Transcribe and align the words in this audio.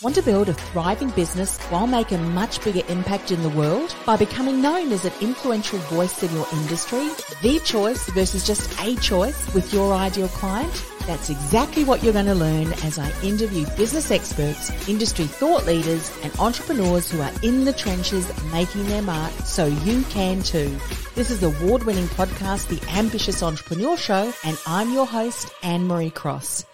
Want 0.00 0.14
to 0.14 0.22
build 0.22 0.48
a 0.48 0.54
thriving 0.54 1.10
business 1.10 1.58
while 1.70 1.88
make 1.88 2.12
a 2.12 2.18
much 2.18 2.62
bigger 2.62 2.82
impact 2.88 3.32
in 3.32 3.42
the 3.42 3.48
world? 3.48 3.96
By 4.06 4.16
becoming 4.16 4.62
known 4.62 4.92
as 4.92 5.04
an 5.04 5.12
influential 5.20 5.80
voice 5.90 6.22
in 6.22 6.32
your 6.36 6.46
industry, 6.52 7.08
the 7.42 7.58
choice 7.64 8.08
versus 8.10 8.46
just 8.46 8.80
a 8.80 8.94
choice 9.00 9.52
with 9.54 9.74
your 9.74 9.92
ideal 9.92 10.28
client? 10.28 10.84
That's 11.08 11.30
exactly 11.30 11.82
what 11.82 12.04
you're 12.04 12.12
going 12.12 12.26
to 12.26 12.36
learn 12.36 12.72
as 12.84 12.96
I 12.96 13.10
interview 13.24 13.66
business 13.76 14.12
experts, 14.12 14.70
industry 14.88 15.24
thought 15.24 15.66
leaders, 15.66 16.16
and 16.22 16.32
entrepreneurs 16.38 17.10
who 17.10 17.20
are 17.20 17.32
in 17.42 17.64
the 17.64 17.72
trenches 17.72 18.30
making 18.52 18.86
their 18.86 19.02
mark 19.02 19.32
so 19.42 19.66
you 19.66 20.04
can 20.04 20.44
too. 20.44 20.78
This 21.16 21.32
is 21.32 21.40
the 21.40 21.48
award 21.48 21.82
winning 21.82 22.06
podcast, 22.06 22.68
The 22.68 22.80
Ambitious 22.96 23.42
Entrepreneur 23.42 23.96
Show, 23.96 24.32
and 24.44 24.56
I'm 24.64 24.92
your 24.92 25.06
host, 25.06 25.52
Anne 25.64 25.88
Marie 25.88 26.10
Cross. 26.10 26.66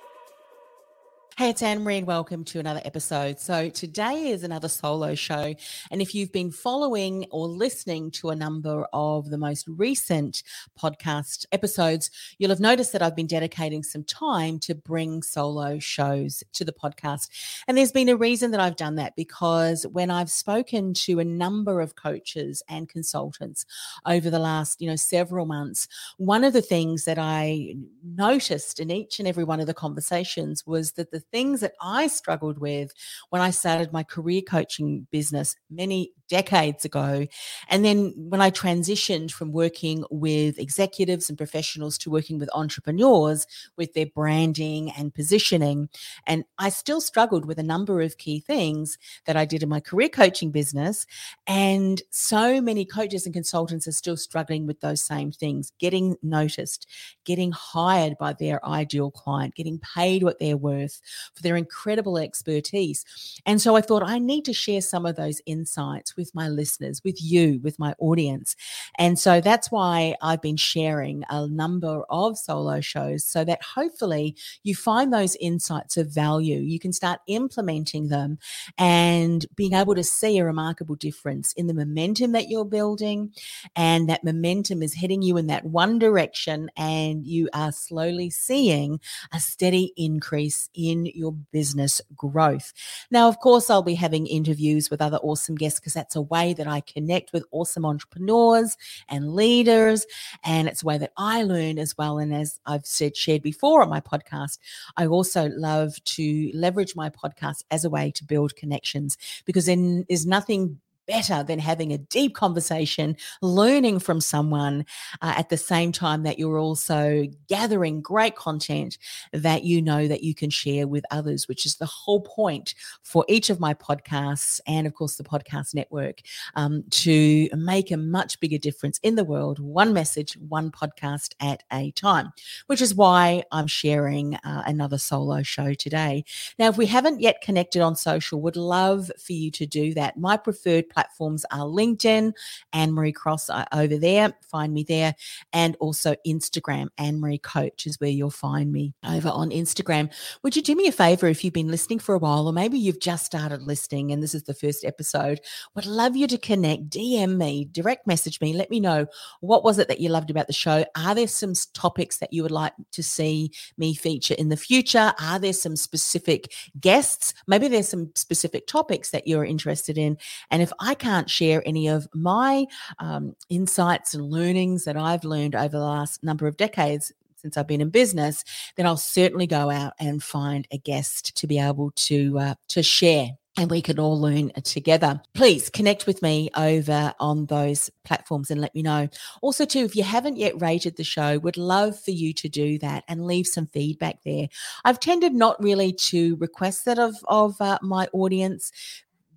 Hey, 1.37 1.51
it's 1.51 1.63
Anne 1.63 1.83
Marie 1.83 1.99
and 1.99 2.07
welcome 2.07 2.45
to 2.45 2.61
another 2.61 2.81
episode. 2.85 3.41
So 3.41 3.69
today 3.69 4.29
is 4.29 4.45
another 4.45 4.69
solo 4.69 5.17
show. 5.17 5.53
And 5.91 6.01
if 6.01 6.15
you've 6.15 6.31
been 6.31 6.53
following 6.53 7.27
or 7.33 7.49
listening 7.49 8.13
to 8.13 8.31
a 8.31 8.37
number 8.37 8.87
of 8.93 9.31
the 9.31 9.37
most 9.37 9.67
recent 9.67 10.45
podcast 10.81 11.45
episodes, 11.51 12.09
you'll 12.39 12.51
have 12.51 12.61
noticed 12.61 12.93
that 12.93 13.03
I've 13.03 13.17
been 13.17 13.27
dedicating 13.27 13.83
some 13.83 14.05
time 14.05 14.61
to 14.61 14.77
bring 14.77 15.25
solo 15.25 15.81
shows 15.81 16.45
to 16.53 16.65
the 16.65 16.73
podcast. 16.73 17.31
And 17.67 17.77
there's 17.77 17.91
been 17.91 18.09
a 18.09 18.17
reason 18.17 18.53
that 18.53 18.61
I've 18.61 18.77
done 18.77 18.95
that 18.95 19.17
because 19.17 19.89
when 19.89 20.13
I've 20.13 20.31
spoken 20.31 20.95
to 20.95 21.19
a 21.19 21.25
number 21.25 21.81
of 21.81 21.97
coaches 21.97 22.63
and 22.69 22.89
consultants 22.89 23.67
over 24.07 24.31
the 24.31 24.39
last, 24.39 24.81
you 24.81 24.89
know, 24.89 24.95
several 24.95 25.47
months, 25.47 25.89
one 26.17 26.45
of 26.45 26.53
the 26.53 26.63
things 26.63 27.07
that 27.07 27.19
I 27.19 27.75
noticed 28.05 28.79
in 28.79 28.93
each 28.93 29.19
and 29.19 29.27
every 29.27 29.43
one 29.43 29.59
of 29.59 29.67
the 29.67 29.75
conversations 29.75 30.65
was 30.65 30.93
that 30.93 31.11
the 31.11 31.24
things 31.31 31.61
that 31.61 31.75
I 31.81 32.07
struggled 32.07 32.59
with 32.59 32.93
when 33.31 33.43
I 33.43 33.51
started 33.51 33.93
my 33.93 34.03
career 34.03 34.43
coaching 34.43 35.07
business 35.11 35.57
many 35.71 36.13
decades 36.29 36.85
ago. 36.85 37.27
And 37.69 37.85
then 37.85 38.15
when 38.17 38.41
I 38.41 38.51
transitioned 38.51 39.31
from 39.31 39.53
working 39.53 40.05
with 40.11 40.59
executives 40.59 41.29
and 41.29 41.37
professionals 41.37 41.99
to 41.99 42.11
working 42.11 42.39
with 42.39 42.49
entrepreneurs 42.55 43.47
with 43.77 43.93
their 43.95 44.07
branding 44.07 44.91
and 44.93 45.15
positioning, 45.15 45.89
and 46.27 46.45
I 46.59 46.71
still 46.71 47.01
struggled 47.01 47.45
with 47.45 47.59
a 47.59 47.63
number 47.63 48.01
of 48.01 48.19
key 48.19 48.41
things 48.41 48.99
that 49.27 49.37
I 49.37 49.45
did 49.45 49.63
in 49.63 49.69
my 49.69 49.81
career 49.81 50.09
coaching 50.09 50.51
business. 50.51 51.07
And 51.47 52.03
so 52.11 52.61
many 52.61 52.85
coaches 52.85 53.27
and 53.27 53.35
consultants 53.35 53.87
are 53.87 53.93
still 53.93 54.17
struggling 54.17 54.67
with 54.67 54.81
those 54.81 55.03
same 55.03 55.33
things 55.33 55.73
getting 55.79 56.17
noticed, 56.23 56.87
getting 57.25 57.53
hired 57.53 58.17
by 58.19 58.33
their 58.33 58.65
ideal 58.67 59.11
client, 59.11 59.55
getting 59.55 59.79
paid 59.79 60.23
what 60.23 60.39
they're 60.39 60.57
worth 60.57 61.01
for 61.35 61.43
their 61.43 61.57
incredible 61.57 62.19
expertise. 62.19 63.05
And 63.47 63.61
so 63.61 63.77
I 63.77 63.81
thought 63.81 64.03
I 64.03 64.19
need 64.19 64.45
to 64.47 64.53
share 64.53 64.81
some 64.81 65.07
of 65.07 65.17
those 65.17 65.41
insights 65.47 66.17
with 66.17 66.35
my 66.35 66.49
listeners, 66.49 67.03
with 67.05 67.23
you, 67.23 67.61
with 67.63 67.79
my 67.79 67.95
audience. 67.99 68.57
And 68.99 69.19
so 69.19 69.41
that's 69.41 69.71
why 69.71 70.15
I've 70.23 70.43
been 70.43 70.57
sharing 70.57 71.25
a 71.31 71.47
number 71.47 72.03
of 72.11 72.39
solo 72.39 72.81
shows 72.81 73.25
so 73.25 73.45
that 73.45 73.63
hopefully 73.63 74.37
you 74.63 74.75
find 74.75 75.13
those 75.13 75.37
insights 75.37 75.97
of 75.97 76.09
value. 76.09 76.59
You 76.59 76.79
can 76.79 76.93
start 76.93 77.21
implementing 77.27 78.09
them 78.09 78.39
and 78.79 79.47
being 79.57 79.75
able 79.75 79.95
to 79.95 80.05
see 80.05 80.39
a 80.39 80.45
remarkable 80.45 80.95
difference 80.95 81.53
in 81.55 81.67
the 81.67 81.75
momentum 81.75 82.33
that 82.33 82.49
you're 82.49 82.65
building. 82.65 83.33
And 83.77 84.09
that 84.09 84.25
momentum 84.25 84.83
is 84.83 84.95
heading 84.95 85.23
you 85.23 85.37
in 85.37 85.47
that 85.49 85.65
one 85.65 85.99
direction, 85.99 86.71
and 86.77 87.27
you 87.27 87.49
are 87.53 87.73
slowly 87.73 88.31
seeing 88.31 89.01
a 89.33 89.41
steady 89.41 89.93
increase 89.97 90.69
in 90.75 91.04
your 91.07 91.33
business 91.33 92.01
growth. 92.17 92.73
Now, 93.11 93.29
of 93.29 93.39
course, 93.41 93.71
I'll 93.71 93.83
be 93.83 93.95
having 93.95 94.27
interviews 94.27 94.91
with 94.91 95.03
other 95.03 95.19
awesome 95.19 95.55
guests 95.55 95.81
because 95.81 95.95
that's 95.95 96.17
a 96.17 96.23
way 96.23 96.55
that 96.55 96.67
I 96.67 96.81
connect 96.81 97.33
with 97.33 97.45
awesome 97.51 97.85
entrepreneurs 97.85 98.77
and 99.09 99.35
leaders. 99.35 100.07
And 100.45 100.69
it's 100.69 100.83
a 100.83 100.87
way 100.87 100.99
that 100.99 101.13
I 101.17 101.43
learn 101.43 101.79
as 101.79 101.97
well. 101.97 102.19
And 102.19 102.35
as 102.35 102.61
I've 102.67 102.87
said, 102.87 103.17
shared 103.17 103.43
before 103.43 103.83
on 103.83 103.91
my 103.91 104.01
podcast, 104.01 104.59
I 104.97 105.07
also 105.07 105.49
love 105.49 106.03
to 106.05 106.51
leverage 106.55 106.97
my 106.97 107.11
podcast 107.11 107.65
as 107.71 107.85
a 107.85 107.91
way 107.91 108.11
to 108.13 108.25
build 108.25 108.57
connections 108.57 109.17
because 109.45 109.67
then 109.67 110.05
there's 110.09 110.27
nothing 110.27 110.81
better 111.07 111.43
than 111.43 111.59
having 111.59 111.93
a 111.93 111.99
deep 111.99 112.35
conversation, 112.35 113.17
learning 113.43 113.99
from 113.99 114.21
someone 114.21 114.85
uh, 115.23 115.35
at 115.37 115.49
the 115.49 115.57
same 115.57 115.93
time 115.93 116.23
that 116.23 116.39
you're 116.39 116.59
also 116.59 117.25
gathering 117.49 118.01
great 118.01 118.37
content 118.37 118.99
that 119.33 119.65
you 119.65 119.81
know 119.83 120.09
that 120.09 120.23
you 120.23 120.35
can 120.35 120.51
share 120.51 120.87
with 120.87 121.05
others, 121.11 121.49
which 121.49 121.67
is 121.67 121.77
the 121.77 121.87
whole 121.87 122.21
point 122.21 122.75
for 123.03 123.25
each 123.29 123.51
of 123.51 123.61
my 123.61 123.75
podcasts 123.75 124.61
and, 124.67 124.87
of 124.87 124.95
course, 124.95 125.17
the 125.17 125.25
podcast 125.25 125.75
network 125.75 126.21
um, 126.55 126.85
to 126.91 127.49
make 127.55 127.91
a 127.91 127.97
much 127.97 128.41
bigger 128.41 128.59
difference 128.59 128.99
in 129.03 129.15
the 129.15 129.25
world, 129.25 129.59
one 129.59 129.93
message, 129.93 130.35
one 130.49 130.71
podcast 130.71 131.35
at 131.41 131.63
a 131.73 131.91
time, 131.93 132.33
which 132.67 132.81
is 132.81 132.95
why 132.95 133.43
I'm 133.53 133.67
sharing 133.67 134.35
uh, 134.37 134.63
another 134.67 134.99
solo 134.99 135.43
show 135.43 135.75
today. 135.75 136.25
Now, 136.59 136.69
if 136.69 136.77
we 136.77 136.87
haven't 136.87 137.21
yet 137.21 137.41
connected 137.43 137.83
on 137.83 137.97
social, 137.97 138.41
would 138.41 138.57
love 138.57 139.11
for 139.19 139.33
you 139.33 139.51
to 139.53 139.67
do 139.67 139.95
that. 139.95 140.17
My 140.17 140.37
preferred 140.37 140.89
platforms 140.95 141.45
are 141.51 141.67
LinkedIn, 141.67 142.33
Anne 142.73 142.93
Marie 142.93 143.13
Cross 143.13 143.51
over 143.73 143.99
there. 143.99 144.33
Find 144.49 144.73
me 144.73 144.85
there. 144.85 145.15
And 145.53 145.77
also 145.81 146.15
Instagram, 146.27 146.87
Anne 146.97 147.21
Marie 147.21 147.39
Coach 147.39 147.87
is 147.87 148.01
where 148.01 148.11
you'll 148.11 148.31
find 148.31 148.73
me 148.73 148.95
over 149.05 149.29
on 149.29 149.51
Instagram. 149.51 150.13
Would 150.43 150.55
you 150.55 150.63
do 150.63 150.77
me 150.77 150.87
a 150.87 150.93
favor 150.93 151.27
if 151.27 151.45
you've 151.45 151.53
been 151.53 151.71
listening 151.71 151.99
for 151.99 152.15
a 152.15 152.19
while, 152.19 152.47
or 152.47 152.53
maybe 152.53 152.79
you've 152.79 153.01
just 153.01 153.27
started 153.27 153.63
listening 153.63 154.13
and 154.13 154.23
this 154.23 154.35
is 154.35 154.45
the 154.45 154.55
first 154.55 154.85
episode? 154.85 155.41
Would 155.75 155.87
love 155.87 156.17
you 156.17 156.27
to 156.29 156.39
connect, 156.39 156.91
DM 156.91 157.37
me, 157.37 157.69
direct 157.73 158.07
message 158.07 158.41
me, 158.41 158.53
let 158.53 158.71
me 158.71 158.79
know 158.79 159.07
what 159.41 159.65
was 159.65 159.79
it 159.79 159.89
that 159.89 160.01
you 160.01 160.09
loved 160.09 160.31
about 160.31 160.47
the 160.47 160.53
show. 160.53 160.85
Are 160.97 161.15
there 161.15 161.27
some 161.27 161.55
topics 161.73 162.19
that 162.19 162.33
you 162.33 162.43
would 162.43 162.53
like 162.53 162.75
to 162.93 163.03
see 163.03 163.51
me 163.77 163.95
feature 163.95 164.35
in 164.35 164.49
the 164.49 164.57
future? 164.57 165.13
Are 165.21 165.39
there 165.39 165.53
some 165.53 165.75
specific 165.75 166.53
guests? 166.81 167.35
Maybe 167.47 167.67
there's 167.67 167.89
some 167.89 168.13
specific 168.15 168.67
topics 168.67 169.11
that 169.11 169.27
you're 169.27 169.45
interested 169.45 169.99
in. 169.99 170.19
And 170.51 170.63
if 170.63 170.73
I 170.85 170.95
can't 170.95 171.31
share 171.31 171.63
any 171.67 171.89
of 171.89 172.07
my 172.15 172.67
um, 172.99 173.35
insights 173.49 174.15
and 174.15 174.31
learnings 174.31 174.85
that 174.85 174.97
I've 174.97 175.25
learned 175.25 175.55
over 175.55 175.79
the 175.79 175.85
last 175.85 176.23
number 176.23 176.47
of 176.47 176.57
decades 176.57 177.13
since 177.37 177.57
I've 177.57 177.67
been 177.67 177.83
in 177.83 177.91
business, 177.91 178.43
then 178.77 178.87
I'll 178.87 178.97
certainly 178.97 179.47
go 179.47 179.71
out 179.71 179.93
and 179.99 180.23
find 180.23 180.67
a 180.71 180.79
guest 180.79 181.37
to 181.37 181.47
be 181.47 181.59
able 181.59 181.91
to 181.97 182.39
uh, 182.39 182.55
to 182.69 182.83
share 182.83 183.33
and 183.57 183.71
we 183.71 183.83
can 183.83 183.99
all 183.99 184.21
learn 184.21 184.51
together. 184.63 185.21
Please 185.33 185.71
connect 185.71 186.07
with 186.07 186.23
me 186.23 186.51
over 186.57 187.15
on 187.21 187.47
those 187.47 187.91
platforms 188.05 188.51
and 188.51 188.61
let 188.61 188.75
me 188.75 188.83
know. 188.83 189.09
Also, 189.43 189.65
too, 189.65 189.85
if 189.85 189.95
you 189.95 190.03
haven't 190.03 190.37
yet 190.37 190.61
rated 190.61 190.97
the 190.97 191.05
show, 191.05 191.39
would 191.39 191.57
love 191.57 191.99
for 191.99 192.11
you 192.11 192.33
to 192.35 192.49
do 192.49 192.79
that 192.79 193.05
and 193.07 193.25
leave 193.25 193.47
some 193.47 193.67
feedback 193.67 194.19
there. 194.25 194.49
I've 194.85 194.99
tended 194.99 195.35
not 195.35 195.63
really 195.63 195.93
to 195.93 196.37
request 196.37 196.85
that 196.87 196.99
of 196.99 197.15
of 197.29 197.61
uh, 197.61 197.79
my 197.83 198.09
audience 198.13 198.73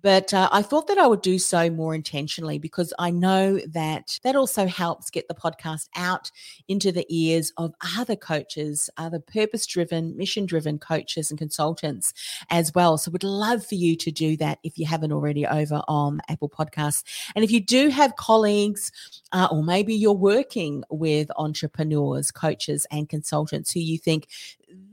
but 0.02 0.32
uh, 0.32 0.48
I 0.52 0.62
thought 0.62 0.86
that 0.88 0.98
I 0.98 1.06
would 1.06 1.22
do 1.22 1.38
so 1.38 1.70
more 1.70 1.94
intentionally 1.94 2.58
because 2.58 2.92
I 2.98 3.10
know 3.10 3.58
that 3.68 4.18
that 4.22 4.36
also 4.36 4.66
helps 4.66 5.10
get 5.10 5.28
the 5.28 5.34
podcast 5.34 5.88
out 5.96 6.30
into 6.68 6.92
the 6.92 7.06
ears 7.08 7.52
of 7.56 7.74
other 7.96 8.16
coaches, 8.16 8.90
other 8.96 9.18
purpose 9.18 9.66
driven, 9.66 10.16
mission 10.16 10.46
driven 10.46 10.78
coaches 10.78 11.30
and 11.30 11.38
consultants 11.38 12.12
as 12.50 12.74
well. 12.74 12.98
So, 12.98 13.10
would 13.10 13.24
love 13.24 13.64
for 13.66 13.74
you 13.74 13.96
to 13.96 14.10
do 14.10 14.36
that 14.36 14.58
if 14.62 14.78
you 14.78 14.86
haven't 14.86 15.12
already 15.12 15.46
over 15.46 15.82
on 15.88 16.20
Apple 16.28 16.48
Podcasts. 16.48 17.02
And 17.34 17.44
if 17.44 17.50
you 17.50 17.60
do 17.60 17.88
have 17.88 18.16
colleagues, 18.16 18.92
uh, 19.32 19.48
or 19.50 19.62
maybe 19.62 19.94
you're 19.94 20.12
working 20.12 20.84
with 20.90 21.30
entrepreneurs, 21.36 22.30
coaches, 22.30 22.86
and 22.90 23.08
consultants 23.08 23.72
who 23.72 23.80
you 23.80 23.98
think 23.98 24.28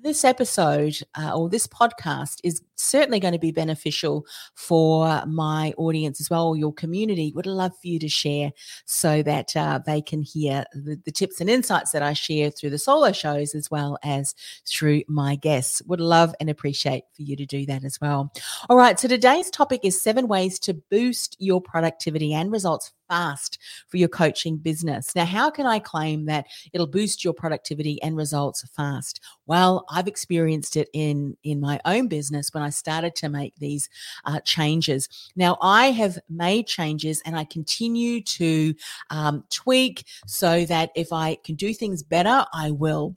this 0.06 0.24
episode 0.24 0.96
uh, 1.16 1.36
or 1.36 1.50
this 1.50 1.66
podcast 1.66 2.40
is 2.44 2.62
certainly 2.76 3.20
going 3.20 3.34
to 3.34 3.40
be 3.40 3.52
beneficial 3.52 4.26
for 4.54 5.24
my 5.26 5.74
audience 5.78 6.22
as 6.22 6.30
well, 6.30 6.56
your 6.56 6.72
community. 6.72 7.32
Would 7.36 7.48
love 7.48 7.72
for 7.82 7.88
you 7.88 7.98
to 8.00 8.08
share 8.08 8.52
so 8.86 9.24
that 9.24 9.56
uh, 9.56 9.80
they 9.86 10.02
can 10.02 10.22
hear 10.22 10.64
the, 10.74 11.02
the, 11.04 11.12
tips 11.12 11.42
and 11.42 11.50
insights 11.50 11.92
that 11.92 12.04
I 12.04 12.14
share 12.14 12.52
through 12.52 12.70
the 12.70 12.78
solo 12.78 13.12
shows 13.14 13.56
as 13.56 13.72
well 13.72 13.98
as 14.04 14.36
through 14.68 15.02
my 15.08 15.36
guests. 15.38 15.82
Would 15.88 16.02
love 16.02 16.36
and 16.40 16.50
appreciate 16.50 17.06
for 17.16 17.24
you 17.24 17.36
to 17.38 17.46
do 17.46 17.66
that 17.66 17.84
as 17.84 18.00
well. 18.00 18.32
All 18.70 18.78
right, 18.78 19.00
so 19.00 19.08
today's 19.08 19.50
topic 19.50 19.82
is 19.84 20.00
seven 20.00 20.28
ways 20.28 20.60
to 20.60 20.76
boost 20.92 21.36
your 21.40 21.62
productivity 21.62 22.34
and 22.34 22.52
results 22.52 22.92
fast 23.08 23.60
for 23.88 23.98
your 23.98 24.10
coaching 24.10 24.58
business. 24.58 25.16
Now, 25.16 25.26
how 25.26 25.50
can 25.50 25.66
I 25.66 25.80
claim 25.80 26.26
that 26.26 26.46
it'll 26.74 26.88
boost 26.88 27.24
your 27.24 27.34
productivity 27.34 28.02
and 28.02 28.16
results 28.16 28.68
fast? 28.76 29.22
Well, 29.46 29.86
I've 29.96 30.08
experienced 30.08 30.76
it 30.76 30.90
in 30.94 31.38
in 31.44 31.60
my 31.60 31.80
own 31.86 32.08
business 32.08 32.54
when 32.54 32.64
I 32.64 32.70
started 32.70 33.16
to 33.16 33.30
make 33.30 33.56
these 33.56 33.90
uh, 34.26 34.42
changes. 34.42 35.08
Now, 35.36 35.58
I 35.62 35.92
have 35.92 36.20
made 36.30 36.68
changes 36.68 37.22
and 37.26 37.38
I 37.38 37.46
continue 37.46 38.22
to 38.22 38.76
um, 39.10 39.46
tweak 39.50 40.06
so 40.28 40.66
that 40.66 40.92
if 40.96 41.14
I 41.14 41.38
can 41.44 41.56
do 41.56 41.74
things 41.74 42.04
better, 42.04 42.46
I 42.54 42.72
will. 42.72 43.16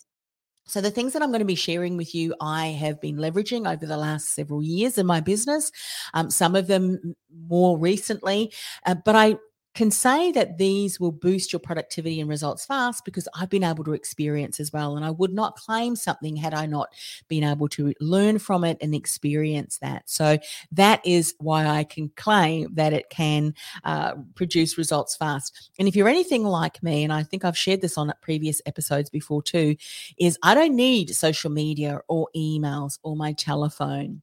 So, 0.66 0.82
the 0.82 0.90
things 0.90 1.14
that 1.14 1.22
I'm 1.22 1.30
going 1.30 1.40
to 1.40 1.46
be 1.46 1.54
sharing 1.54 1.96
with 1.96 2.14
you, 2.14 2.34
I 2.40 2.66
have 2.68 3.00
been 3.00 3.16
leveraging 3.16 3.70
over 3.70 3.86
the 3.86 3.96
last 3.96 4.34
several 4.34 4.62
years 4.62 4.98
in 4.98 5.06
my 5.06 5.20
business, 5.20 5.72
um, 6.12 6.30
some 6.30 6.54
of 6.54 6.66
them 6.66 7.16
more 7.48 7.78
recently. 7.78 8.52
Uh, 8.84 8.94
but 9.02 9.16
I 9.16 9.36
can 9.78 9.92
say 9.92 10.32
that 10.32 10.58
these 10.58 10.98
will 10.98 11.12
boost 11.12 11.52
your 11.52 11.60
productivity 11.60 12.20
and 12.20 12.28
results 12.28 12.66
fast 12.66 13.04
because 13.04 13.28
I've 13.32 13.48
been 13.48 13.62
able 13.62 13.84
to 13.84 13.92
experience 13.92 14.58
as 14.58 14.72
well. 14.72 14.96
And 14.96 15.04
I 15.04 15.12
would 15.12 15.32
not 15.32 15.54
claim 15.54 15.94
something 15.94 16.34
had 16.34 16.52
I 16.52 16.66
not 16.66 16.88
been 17.28 17.44
able 17.44 17.68
to 17.68 17.94
learn 18.00 18.40
from 18.40 18.64
it 18.64 18.76
and 18.80 18.92
experience 18.92 19.78
that. 19.78 20.10
So 20.10 20.38
that 20.72 21.00
is 21.06 21.32
why 21.38 21.64
I 21.64 21.84
can 21.84 22.10
claim 22.16 22.74
that 22.74 22.92
it 22.92 23.08
can 23.08 23.54
uh, 23.84 24.16
produce 24.34 24.76
results 24.76 25.14
fast. 25.14 25.70
And 25.78 25.86
if 25.86 25.94
you're 25.94 26.08
anything 26.08 26.42
like 26.42 26.82
me, 26.82 27.04
and 27.04 27.12
I 27.12 27.22
think 27.22 27.44
I've 27.44 27.56
shared 27.56 27.80
this 27.80 27.96
on 27.96 28.12
previous 28.20 28.60
episodes 28.66 29.10
before 29.10 29.44
too, 29.44 29.76
is 30.18 30.36
I 30.42 30.56
don't 30.56 30.74
need 30.74 31.14
social 31.14 31.52
media 31.52 32.00
or 32.08 32.26
emails 32.34 32.98
or 33.04 33.14
my 33.14 33.32
telephone 33.32 34.22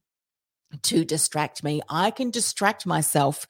to 0.82 1.02
distract 1.02 1.64
me. 1.64 1.80
I 1.88 2.10
can 2.10 2.30
distract 2.30 2.84
myself 2.84 3.46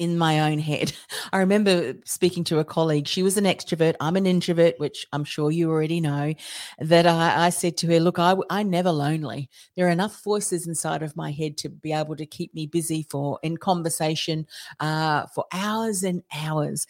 in 0.00 0.16
my 0.16 0.50
own 0.50 0.58
head. 0.58 0.92
I 1.32 1.36
remember 1.36 1.94
speaking 2.06 2.42
to 2.44 2.58
a 2.58 2.64
colleague. 2.64 3.06
She 3.06 3.22
was 3.22 3.36
an 3.36 3.44
extrovert. 3.44 3.94
I'm 4.00 4.16
an 4.16 4.26
introvert, 4.26 4.80
which 4.80 5.06
I'm 5.12 5.24
sure 5.24 5.50
you 5.50 5.70
already 5.70 6.00
know. 6.00 6.32
That 6.78 7.06
I, 7.06 7.46
I 7.46 7.50
said 7.50 7.76
to 7.78 7.86
her, 7.88 8.00
Look, 8.00 8.18
I, 8.18 8.34
I'm 8.48 8.70
never 8.70 8.90
lonely. 8.90 9.50
There 9.76 9.86
are 9.86 9.90
enough 9.90 10.24
voices 10.24 10.66
inside 10.66 11.02
of 11.02 11.14
my 11.16 11.30
head 11.30 11.58
to 11.58 11.68
be 11.68 11.92
able 11.92 12.16
to 12.16 12.24
keep 12.24 12.54
me 12.54 12.66
busy 12.66 13.06
for 13.10 13.38
in 13.42 13.58
conversation 13.58 14.46
uh, 14.80 15.26
for 15.26 15.44
hours 15.52 16.02
and 16.02 16.22
hours 16.34 16.86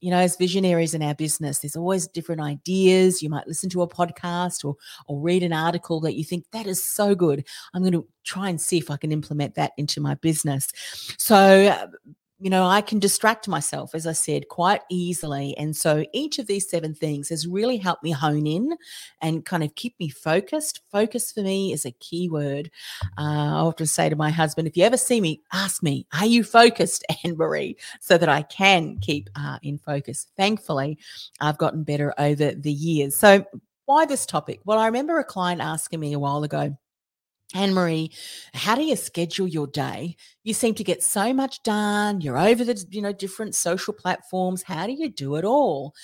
you 0.00 0.10
know, 0.10 0.18
as 0.18 0.36
visionaries 0.36 0.92
in 0.92 1.02
our 1.02 1.14
business, 1.14 1.60
there's 1.60 1.76
always 1.76 2.06
different 2.06 2.42
ideas. 2.42 3.22
You 3.22 3.30
might 3.30 3.48
listen 3.48 3.70
to 3.70 3.80
a 3.80 3.88
podcast 3.88 4.62
or 4.62 4.76
or 5.06 5.18
read 5.18 5.42
an 5.42 5.54
article 5.54 5.98
that 6.00 6.14
you 6.14 6.24
think 6.24 6.44
that 6.50 6.66
is 6.66 6.84
so 6.84 7.14
good. 7.14 7.42
I'm 7.72 7.80
going 7.80 7.94
to 7.94 8.06
try 8.22 8.50
and 8.50 8.60
see 8.60 8.76
if 8.76 8.90
I 8.90 8.98
can 8.98 9.12
implement 9.12 9.54
that 9.54 9.72
into 9.78 10.02
my 10.02 10.14
business. 10.16 10.70
So 11.16 11.88
you 12.44 12.50
know, 12.50 12.66
I 12.66 12.82
can 12.82 12.98
distract 12.98 13.48
myself, 13.48 13.94
as 13.94 14.06
I 14.06 14.12
said, 14.12 14.48
quite 14.48 14.82
easily. 14.90 15.56
And 15.56 15.74
so 15.74 16.04
each 16.12 16.38
of 16.38 16.46
these 16.46 16.68
seven 16.68 16.94
things 16.94 17.30
has 17.30 17.46
really 17.46 17.78
helped 17.78 18.02
me 18.02 18.10
hone 18.10 18.46
in 18.46 18.76
and 19.22 19.46
kind 19.46 19.64
of 19.64 19.74
keep 19.76 19.98
me 19.98 20.10
focused. 20.10 20.82
Focus 20.92 21.32
for 21.32 21.40
me 21.40 21.72
is 21.72 21.86
a 21.86 21.92
key 21.92 22.28
word. 22.28 22.70
Uh, 23.16 23.22
I 23.22 23.60
often 23.60 23.86
say 23.86 24.10
to 24.10 24.16
my 24.16 24.28
husband, 24.28 24.68
if 24.68 24.76
you 24.76 24.84
ever 24.84 24.98
see 24.98 25.22
me, 25.22 25.40
ask 25.54 25.82
me, 25.82 26.06
are 26.12 26.26
you 26.26 26.44
focused, 26.44 27.02
Anne 27.24 27.38
Marie, 27.38 27.78
so 27.98 28.18
that 28.18 28.28
I 28.28 28.42
can 28.42 28.98
keep 28.98 29.30
uh, 29.36 29.58
in 29.62 29.78
focus. 29.78 30.26
Thankfully, 30.36 30.98
I've 31.40 31.56
gotten 31.56 31.82
better 31.82 32.12
over 32.18 32.52
the 32.52 32.72
years. 32.72 33.16
So, 33.16 33.46
why 33.86 34.04
this 34.04 34.26
topic? 34.26 34.60
Well, 34.66 34.78
I 34.78 34.86
remember 34.86 35.18
a 35.18 35.24
client 35.24 35.62
asking 35.62 36.00
me 36.00 36.12
a 36.12 36.18
while 36.18 36.44
ago, 36.44 36.76
Anne 37.54 37.72
Marie, 37.72 38.10
how 38.52 38.74
do 38.74 38.82
you 38.82 38.96
schedule 38.96 39.46
your 39.46 39.68
day? 39.68 40.16
You 40.42 40.52
seem 40.54 40.74
to 40.74 40.84
get 40.84 41.04
so 41.04 41.32
much 41.32 41.62
done. 41.62 42.20
You're 42.20 42.36
over 42.36 42.64
the, 42.64 42.84
you 42.90 43.00
know, 43.00 43.12
different 43.12 43.54
social 43.54 43.94
platforms. 43.94 44.64
How 44.64 44.86
do 44.86 44.92
you 44.92 45.08
do 45.08 45.36
it 45.36 45.44
all? 45.44 45.94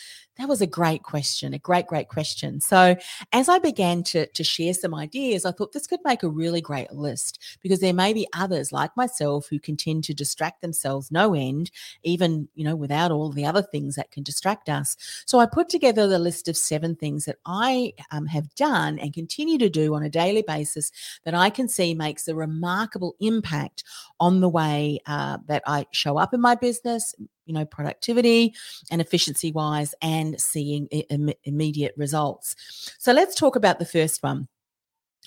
That 0.41 0.49
was 0.49 0.63
a 0.63 0.67
great 0.67 1.03
question, 1.03 1.53
a 1.53 1.59
great, 1.59 1.87
great 1.87 2.09
question. 2.09 2.63
So, 2.63 2.97
as 3.31 3.51
I 3.51 3.59
began 3.59 4.03
to, 4.05 4.27
to 4.27 4.43
share 4.43 4.73
some 4.73 4.95
ideas, 4.95 5.45
I 5.45 5.53
thought 5.53 5.73
this 5.73 5.87
could 5.87 6.01
make 6.03 6.23
a 6.23 6.31
really 6.31 6.63
great 6.63 6.91
list 6.95 7.59
because 7.61 7.81
there 7.81 7.93
may 7.93 8.15
be 8.15 8.27
others 8.33 8.73
like 8.73 8.97
myself 8.97 9.49
who 9.51 9.61
can 9.61 9.77
tend 9.77 10.05
to 10.05 10.15
distract 10.15 10.63
themselves 10.63 11.11
no 11.11 11.35
end, 11.35 11.71
even, 12.05 12.49
you 12.55 12.65
know, 12.65 12.75
without 12.75 13.11
all 13.11 13.29
the 13.31 13.45
other 13.45 13.61
things 13.61 13.97
that 13.97 14.13
can 14.13 14.23
distract 14.23 14.71
us. 14.71 14.97
So, 15.27 15.41
I 15.41 15.45
put 15.45 15.69
together 15.69 16.09
the 16.09 16.19
list 16.19 16.49
of 16.49 16.57
seven 16.57 16.97
things 16.97 17.27
that 17.27 17.37
I 17.45 17.93
um, 18.11 18.25
have 18.25 18.55
done 18.55 18.99
and 18.99 19.13
continue 19.13 19.59
to 19.59 19.69
do 19.69 19.95
on 19.95 20.03
a 20.03 20.09
daily 20.09 20.41
basis 20.41 20.91
that 21.27 21.35
I 21.35 21.51
can 21.51 21.69
see 21.69 21.93
makes 21.95 22.29
a 22.29 22.35
remarkable 22.35 23.15
impact 23.21 23.85
on 24.19 24.41
the 24.41 24.49
way 24.49 25.01
uh, 25.05 25.37
that 25.49 25.63
I 25.67 25.85
show 25.91 26.17
up 26.17 26.33
in 26.33 26.41
my 26.41 26.55
business, 26.55 27.15
you 27.51 27.55
know, 27.55 27.65
productivity 27.65 28.55
and 28.93 29.01
efficiency 29.01 29.51
wise, 29.51 29.93
and 30.01 30.41
seeing 30.41 30.87
Im- 30.87 31.35
immediate 31.43 31.93
results. 31.97 32.55
So 33.01 33.13
let's 33.13 33.35
talk 33.35 33.57
about 33.57 33.81
the 33.81 33.85
first 33.85 34.23
one. 34.23 34.47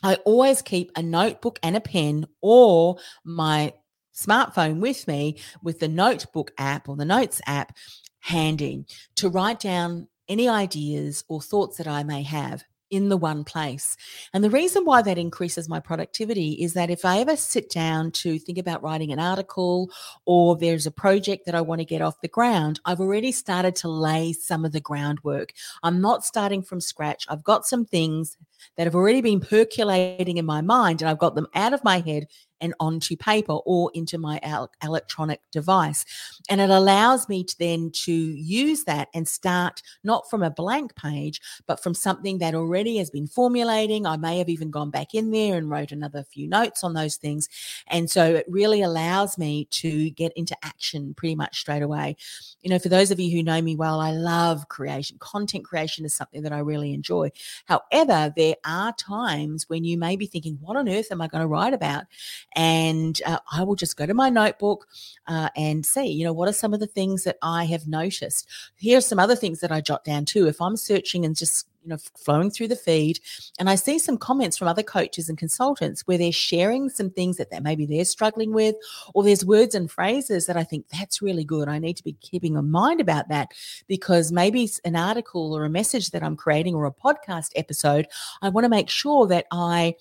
I 0.03 0.15
always 0.23 0.61
keep 0.61 0.93
a 0.95 1.03
notebook 1.03 1.59
and 1.61 1.75
a 1.75 1.81
pen 1.81 2.27
or 2.39 2.97
my 3.25 3.73
smartphone 4.15 4.79
with 4.79 5.05
me 5.05 5.37
with 5.61 5.79
the 5.79 5.89
notebook 5.89 6.51
app 6.57 6.87
or 6.87 6.95
the 6.95 7.03
notes 7.03 7.41
app 7.45 7.75
handy 8.21 8.85
to 9.15 9.27
write 9.27 9.59
down 9.59 10.07
any 10.29 10.47
ideas 10.47 11.25
or 11.27 11.41
thoughts 11.41 11.75
that 11.77 11.87
I 11.87 12.03
may 12.03 12.23
have 12.23 12.63
in 12.93 13.09
the 13.09 13.17
one 13.17 13.43
place. 13.43 13.97
And 14.33 14.43
the 14.43 14.49
reason 14.49 14.85
why 14.85 15.01
that 15.01 15.17
increases 15.17 15.67
my 15.67 15.79
productivity 15.79 16.51
is 16.53 16.73
that 16.73 16.91
if 16.91 17.03
I 17.03 17.19
ever 17.19 17.35
sit 17.35 17.69
down 17.69 18.11
to 18.11 18.37
think 18.37 18.57
about 18.57 18.83
writing 18.83 19.11
an 19.11 19.19
article 19.19 19.89
or 20.25 20.55
there's 20.55 20.85
a 20.85 20.91
project 20.91 21.45
that 21.45 21.55
I 21.55 21.61
want 21.61 21.79
to 21.79 21.85
get 21.85 22.01
off 22.01 22.21
the 22.21 22.27
ground, 22.27 22.79
I've 22.85 22.99
already 22.99 23.31
started 23.31 23.75
to 23.77 23.87
lay 23.87 24.31
some 24.31 24.63
of 24.63 24.71
the 24.71 24.79
groundwork. 24.79 25.53
I'm 25.81 26.01
not 26.01 26.23
starting 26.23 26.61
from 26.61 26.79
scratch. 26.79 27.25
I've 27.29 27.43
got 27.43 27.65
some 27.65 27.83
things 27.83 28.37
that 28.77 28.85
have 28.85 28.95
already 28.95 29.21
been 29.21 29.39
percolating 29.39 30.37
in 30.37 30.45
my 30.45 30.61
mind 30.61 31.01
and 31.01 31.09
I've 31.09 31.17
got 31.17 31.35
them 31.35 31.47
out 31.55 31.73
of 31.73 31.83
my 31.83 31.99
head 31.99 32.27
and 32.63 32.73
onto 32.79 33.15
paper 33.17 33.53
or 33.65 33.91
into 33.93 34.17
my 34.17 34.39
electronic 34.81 35.41
device. 35.51 36.05
And 36.49 36.61
it 36.61 36.69
allows 36.69 37.27
me 37.27 37.43
to 37.43 37.59
then 37.59 37.91
to 38.05 38.13
use 38.13 38.85
that 38.85 39.09
and 39.13 39.27
start 39.27 39.83
not 40.03 40.29
from 40.29 40.41
a 40.41 40.49
blank 40.49 40.95
page, 40.95 41.41
but 41.67 41.83
from 41.83 41.93
something 41.93 42.37
that 42.39 42.55
already 42.55 42.97
has 42.97 43.09
been 43.09 43.27
formulating. 43.27 44.07
I 44.07 44.17
may 44.17 44.37
have 44.37 44.49
even 44.49 44.71
gone 44.71 44.89
back 44.89 45.13
in 45.13 45.31
there 45.31 45.57
and 45.57 45.69
wrote 45.69 45.91
another 45.91 46.23
few 46.23 46.47
notes 46.47 46.83
on 46.83 46.93
those 46.93 47.17
things. 47.17 47.49
And 47.87 48.09
so 48.09 48.35
it 48.35 48.45
really 48.47 48.81
allows 48.81 49.37
me 49.37 49.65
to 49.71 50.09
get 50.11 50.31
into 50.37 50.55
action 50.63 51.13
pretty 51.15 51.35
much 51.35 51.59
straight 51.59 51.83
away. 51.83 52.15
You 52.61 52.69
know, 52.69 52.79
for 52.79 52.89
those 52.89 53.11
of 53.11 53.19
you 53.19 53.35
who 53.35 53.43
know 53.43 53.61
me 53.61 53.75
well, 53.75 53.99
I 53.99 54.11
love 54.11 54.69
creation. 54.69 55.17
Content 55.19 55.65
creation 55.65 56.05
is 56.05 56.13
something 56.13 56.43
that 56.43 56.53
I 56.53 56.59
really 56.59 56.93
enjoy. 56.93 57.31
However, 57.65 58.33
there 58.37 58.55
are 58.65 58.93
times 58.93 59.67
when 59.67 59.83
you 59.83 59.97
may 59.97 60.15
be 60.15 60.27
thinking, 60.27 60.57
what 60.61 60.77
on 60.77 60.87
earth 60.87 61.11
am 61.11 61.21
I 61.21 61.27
going 61.27 61.41
to 61.41 61.47
write 61.47 61.73
about? 61.73 62.05
And 62.55 63.21
uh, 63.25 63.39
I 63.51 63.63
will 63.63 63.75
just 63.75 63.97
go 63.97 64.05
to 64.05 64.13
my 64.13 64.29
notebook 64.29 64.87
uh, 65.27 65.49
and 65.55 65.85
see, 65.85 66.07
you 66.07 66.23
know, 66.23 66.33
what 66.33 66.49
are 66.49 66.53
some 66.53 66.73
of 66.73 66.79
the 66.79 66.87
things 66.87 67.23
that 67.23 67.37
I 67.41 67.65
have 67.65 67.87
noticed. 67.87 68.47
Here 68.75 68.97
are 68.97 69.01
some 69.01 69.19
other 69.19 69.35
things 69.35 69.59
that 69.61 69.71
I 69.71 69.81
jot 69.81 70.03
down 70.03 70.25
too. 70.25 70.47
If 70.47 70.61
I'm 70.61 70.77
searching 70.77 71.25
and 71.25 71.35
just 71.35 71.67
you 71.83 71.89
know 71.89 71.97
flowing 72.17 72.49
through 72.49 72.67
the 72.67 72.75
feed 72.75 73.19
and 73.59 73.69
i 73.69 73.75
see 73.75 73.99
some 73.99 74.17
comments 74.17 74.57
from 74.57 74.67
other 74.67 74.83
coaches 74.83 75.29
and 75.29 75.37
consultants 75.37 76.01
where 76.07 76.17
they're 76.17 76.31
sharing 76.31 76.89
some 76.89 77.09
things 77.09 77.37
that, 77.37 77.49
that 77.51 77.63
maybe 77.63 77.85
they're 77.85 78.05
struggling 78.05 78.53
with 78.53 78.75
or 79.13 79.23
there's 79.23 79.45
words 79.45 79.75
and 79.75 79.91
phrases 79.91 80.45
that 80.45 80.57
i 80.57 80.63
think 80.63 80.87
that's 80.89 81.21
really 81.21 81.43
good. 81.43 81.67
I 81.67 81.79
need 81.79 81.97
to 81.97 82.03
be 82.03 82.13
keeping 82.13 82.55
in 82.55 82.71
mind 82.71 83.01
about 83.01 83.29
that 83.29 83.49
because 83.87 84.31
maybe 84.31 84.63
it's 84.63 84.79
an 84.79 84.95
article 84.95 85.53
or 85.53 85.65
a 85.65 85.69
message 85.69 86.11
that 86.11 86.23
i'm 86.23 86.35
creating 86.35 86.75
or 86.75 86.85
a 86.85 86.91
podcast 86.91 87.51
episode 87.55 88.07
i 88.41 88.49
want 88.49 88.65
to 88.65 88.69
make 88.69 88.89
sure 88.89 89.27
that 89.27 89.45
i 89.51 89.95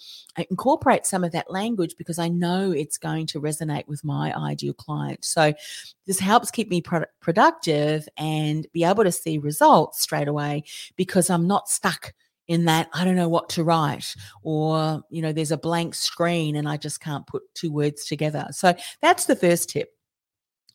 incorporate 0.51 1.07
some 1.07 1.25
of 1.25 1.33
that 1.33 1.51
language 1.51 1.95
because 1.97 2.19
i 2.19 2.29
know 2.29 2.71
it's 2.71 2.99
going 2.99 3.27
to 3.27 3.41
resonate 3.41 3.87
with 3.87 4.05
my 4.05 4.33
ideal 4.37 4.75
client. 4.75 5.25
So 5.25 5.53
this 6.07 6.19
helps 6.19 6.51
keep 6.51 6.69
me 6.69 6.81
pro- 6.81 7.05
productive 7.21 8.09
and 8.17 8.67
be 8.73 8.85
able 8.85 9.05
to 9.05 9.13
see 9.13 9.39
results 9.39 10.01
straight 10.01 10.29
away 10.29 10.65
because 10.97 11.31
i'm 11.31 11.47
not 11.47 11.69
stuck 11.73 12.13
in 12.49 12.65
that 12.67 12.89
I 12.93 13.05
don't 13.05 13.17
know 13.17 13.29
what 13.29 13.49
to 13.51 13.65
write, 13.65 14.15
or, 14.43 15.03
you 15.11 15.23
know, 15.23 15.33
there's 15.33 15.53
a 15.53 15.57
blank 15.57 15.95
screen 15.95 16.57
and 16.57 16.69
I 16.69 16.77
just 16.77 17.01
can't 17.01 17.27
put 17.27 17.43
two 17.55 17.73
words 17.73 18.05
together. 18.05 18.49
So 18.51 18.75
that's 19.01 19.27
the 19.27 19.37
first 19.37 19.71
tip. 19.71 19.91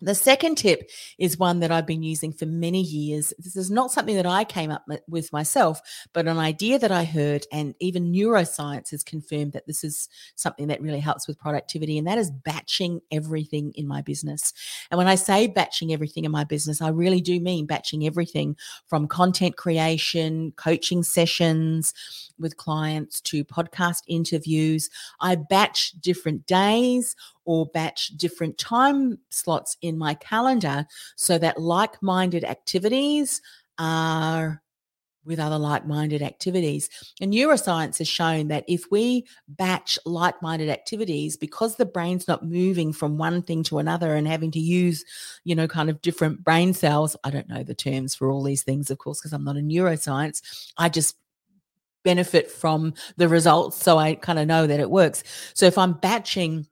The 0.02 0.14
second 0.16 0.58
tip 0.58 0.90
is 1.18 1.40
one 1.40 1.60
that 1.62 1.72
I've 1.72 1.88
been 1.88 2.04
using 2.04 2.32
for 2.32 2.46
many 2.46 2.82
years. 2.82 3.34
This 3.40 3.56
is 3.56 3.72
not 3.72 3.92
something 3.92 4.16
that 4.16 4.28
I 4.28 4.44
came 4.44 4.70
up 4.70 4.86
with 5.08 5.34
myself, 5.34 5.82
but 6.14 6.28
an 6.28 6.38
idea 6.38 6.78
that 6.78 6.92
I 6.92 7.04
heard, 7.04 7.46
and 7.52 7.74
even 7.80 8.12
neuroscience 8.12 8.92
has 8.92 9.04
confirmed 9.04 9.54
that 9.54 9.66
this 9.66 9.84
is 9.84 10.08
something 10.36 10.68
that 10.68 10.82
really 10.82 11.00
helps 11.00 11.28
with 11.28 11.40
productivity, 11.40 11.98
and 11.98 12.06
that 12.08 12.20
is 12.20 12.30
batching 12.30 13.02
everything 13.12 13.72
in 13.76 13.88
my 13.88 14.02
business. 14.02 14.54
And 14.92 14.98
when 15.00 15.08
I 15.08 15.16
say 15.16 15.48
batching 15.48 15.92
everything 15.92 16.26
in 16.26 16.32
my 16.32 16.44
business, 16.44 16.82
I 16.82 16.90
really 16.90 17.22
do 17.22 17.40
mean 17.40 17.66
batching 17.66 18.06
everything 18.06 18.56
from 18.86 19.08
content 19.08 19.58
creation, 19.58 20.54
coaching 20.58 21.02
sessions 21.02 21.94
with 22.40 22.58
clients 22.58 23.20
to 23.22 23.44
podcast 23.44 24.04
interviews. 24.08 24.92
I 25.20 25.36
batch 25.36 25.94
different 26.02 26.46
days 26.46 27.16
or 27.48 27.66
batch 27.66 28.10
different 28.18 28.58
time 28.58 29.18
slots 29.30 29.78
in 29.82 29.98
my 29.98 30.14
calendar 30.14 30.86
so 31.16 31.38
that 31.38 31.60
like 31.60 32.04
minded 32.04 32.44
activities 32.44 33.42
are 33.80 34.62
with 35.24 35.40
other 35.40 35.58
like 35.58 35.88
minded 35.88 36.22
activities. 36.22 36.90
And 37.20 37.34
neuroscience 37.34 37.98
has 38.00 38.08
shown 38.08 38.50
that 38.50 38.66
if 38.68 38.86
we 38.92 39.26
batch 39.48 39.98
like 40.06 40.42
minded 40.42 40.70
activities, 40.70 41.38
because 41.38 41.76
the 41.76 41.86
brain's 41.86 42.28
not 42.28 42.46
moving 42.46 42.94
from 42.94 43.18
one 43.18 43.42
thing 43.42 43.64
to 43.64 43.80
another 43.80 44.16
and 44.16 44.28
having 44.28 44.52
to 44.52 44.60
use, 44.60 45.04
you 45.44 45.56
know, 45.56 45.68
kind 45.68 45.90
of 45.90 46.02
different 46.02 46.44
brain 46.44 46.74
cells, 46.74 47.16
I 47.24 47.30
don't 47.30 47.50
know 47.50 47.64
the 47.64 47.76
terms 47.76 48.14
for 48.14 48.30
all 48.30 48.44
these 48.44 48.64
things, 48.64 48.90
of 48.90 48.98
course, 48.98 49.20
because 49.20 49.34
I'm 49.34 49.44
not 49.44 49.58
a 49.58 49.62
neuroscience. 49.62 50.42
I 50.78 50.90
just 50.90 51.16
benefit 52.04 52.50
from 52.50 52.94
the 53.18 53.28
results. 53.28 53.84
So 53.84 53.98
I 53.98 54.16
kind 54.16 54.40
of 54.40 54.48
know 54.48 54.68
that 54.68 54.80
it 54.80 54.90
works. 54.90 55.24
So 55.54 55.66
if 55.66 55.78
I'm 55.78 55.94
batching 55.94 56.68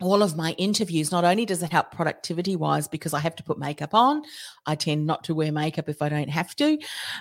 all 0.00 0.22
of 0.22 0.36
my 0.36 0.52
interviews, 0.52 1.12
not 1.12 1.24
only 1.24 1.46
does 1.46 1.62
it 1.62 1.70
help 1.70 1.92
productivity 1.92 2.56
wise 2.56 2.88
because 2.88 3.14
I 3.14 3.20
have 3.20 3.36
to 3.36 3.44
put 3.44 3.58
makeup 3.58 3.94
on, 3.94 4.22
I 4.66 4.74
tend 4.74 5.06
not 5.06 5.22
to 5.24 5.34
wear 5.34 5.52
makeup 5.52 5.88
if 5.88 6.02
I 6.02 6.08
don't 6.08 6.30
have 6.30 6.56
to, 6.56 6.78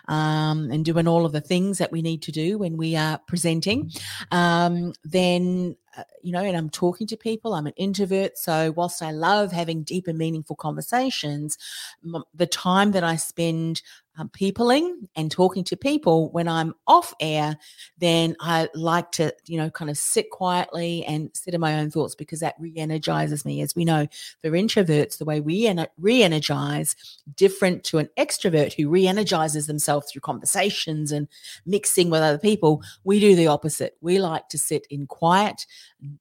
um, 0.08 0.72
and 0.72 0.84
doing 0.84 1.08
all 1.08 1.26
of 1.26 1.34
the 1.34 1.42
things 1.42 1.78
that 1.78 1.92
we 1.92 2.02
need 2.02 2.24
to 2.24 2.32
do 2.32 2.58
when 2.58 2.76
we 2.76 2.96
are 2.96 3.20
presenting. 3.28 3.92
Um, 4.32 4.94
then, 5.04 5.76
uh, 5.96 6.04
you 6.24 6.32
know, 6.32 6.44
and 6.44 6.58
I'm 6.58 6.72
talking 6.72 7.06
to 7.08 7.18
people, 7.18 7.54
I'm 7.54 7.68
an 7.68 7.74
introvert. 7.78 8.40
So, 8.40 8.72
whilst 8.72 9.04
I 9.04 9.12
love 9.12 9.52
having 9.52 9.84
deep 9.84 10.08
and 10.08 10.18
meaningful 10.18 10.56
conversations, 10.56 11.60
m- 12.04 12.24
the 12.34 12.48
time 12.48 12.92
that 12.94 13.04
I 13.04 13.18
spend 13.18 13.84
um, 14.18 14.30
peopling 14.30 15.08
and 15.16 15.32
talking 15.32 15.64
to 15.66 15.78
people 15.78 16.30
when 16.32 16.48
I'm 16.48 16.76
off 16.88 17.14
air, 17.20 17.58
then 17.98 18.36
I 18.40 18.70
like 18.76 19.12
to, 19.14 19.34
you 19.46 19.58
know, 19.58 19.70
kind 19.70 19.90
of 19.90 19.98
sit 19.98 20.30
quietly 20.30 21.04
and 21.06 21.32
sit 21.34 21.54
in 21.54 21.62
my 21.62 21.80
own 21.80 21.90
thoughts 21.90 22.16
because 22.16 22.40
that 22.42 22.56
re 22.60 22.74
energizes 22.78 23.46
me. 23.46 23.62
As 23.62 23.76
we 23.76 23.86
know, 23.86 24.08
for 24.42 24.52
introverts, 24.52 25.18
the 25.18 25.26
way 25.26 25.40
we 25.40 25.74
re 25.98 26.24
energize, 26.24 26.96
different 27.36 27.84
to 27.86 27.98
an 27.98 28.10
extrovert 28.18 28.74
who 28.74 28.90
re 28.90 29.08
energizes 29.08 29.68
themselves 29.68 30.12
through 30.12 30.22
conversations 30.22 31.12
and 31.12 31.28
mixing 31.66 32.10
with 32.10 32.22
other 32.22 32.38
people. 32.38 32.84
We 33.04 33.20
do 33.20 33.36
the 33.36 33.48
opposite. 33.48 33.98
We 34.02 34.20
like 34.20 34.48
to 34.50 34.58
sit 34.58 34.86
in 34.90 35.08
quiet, 35.08 35.66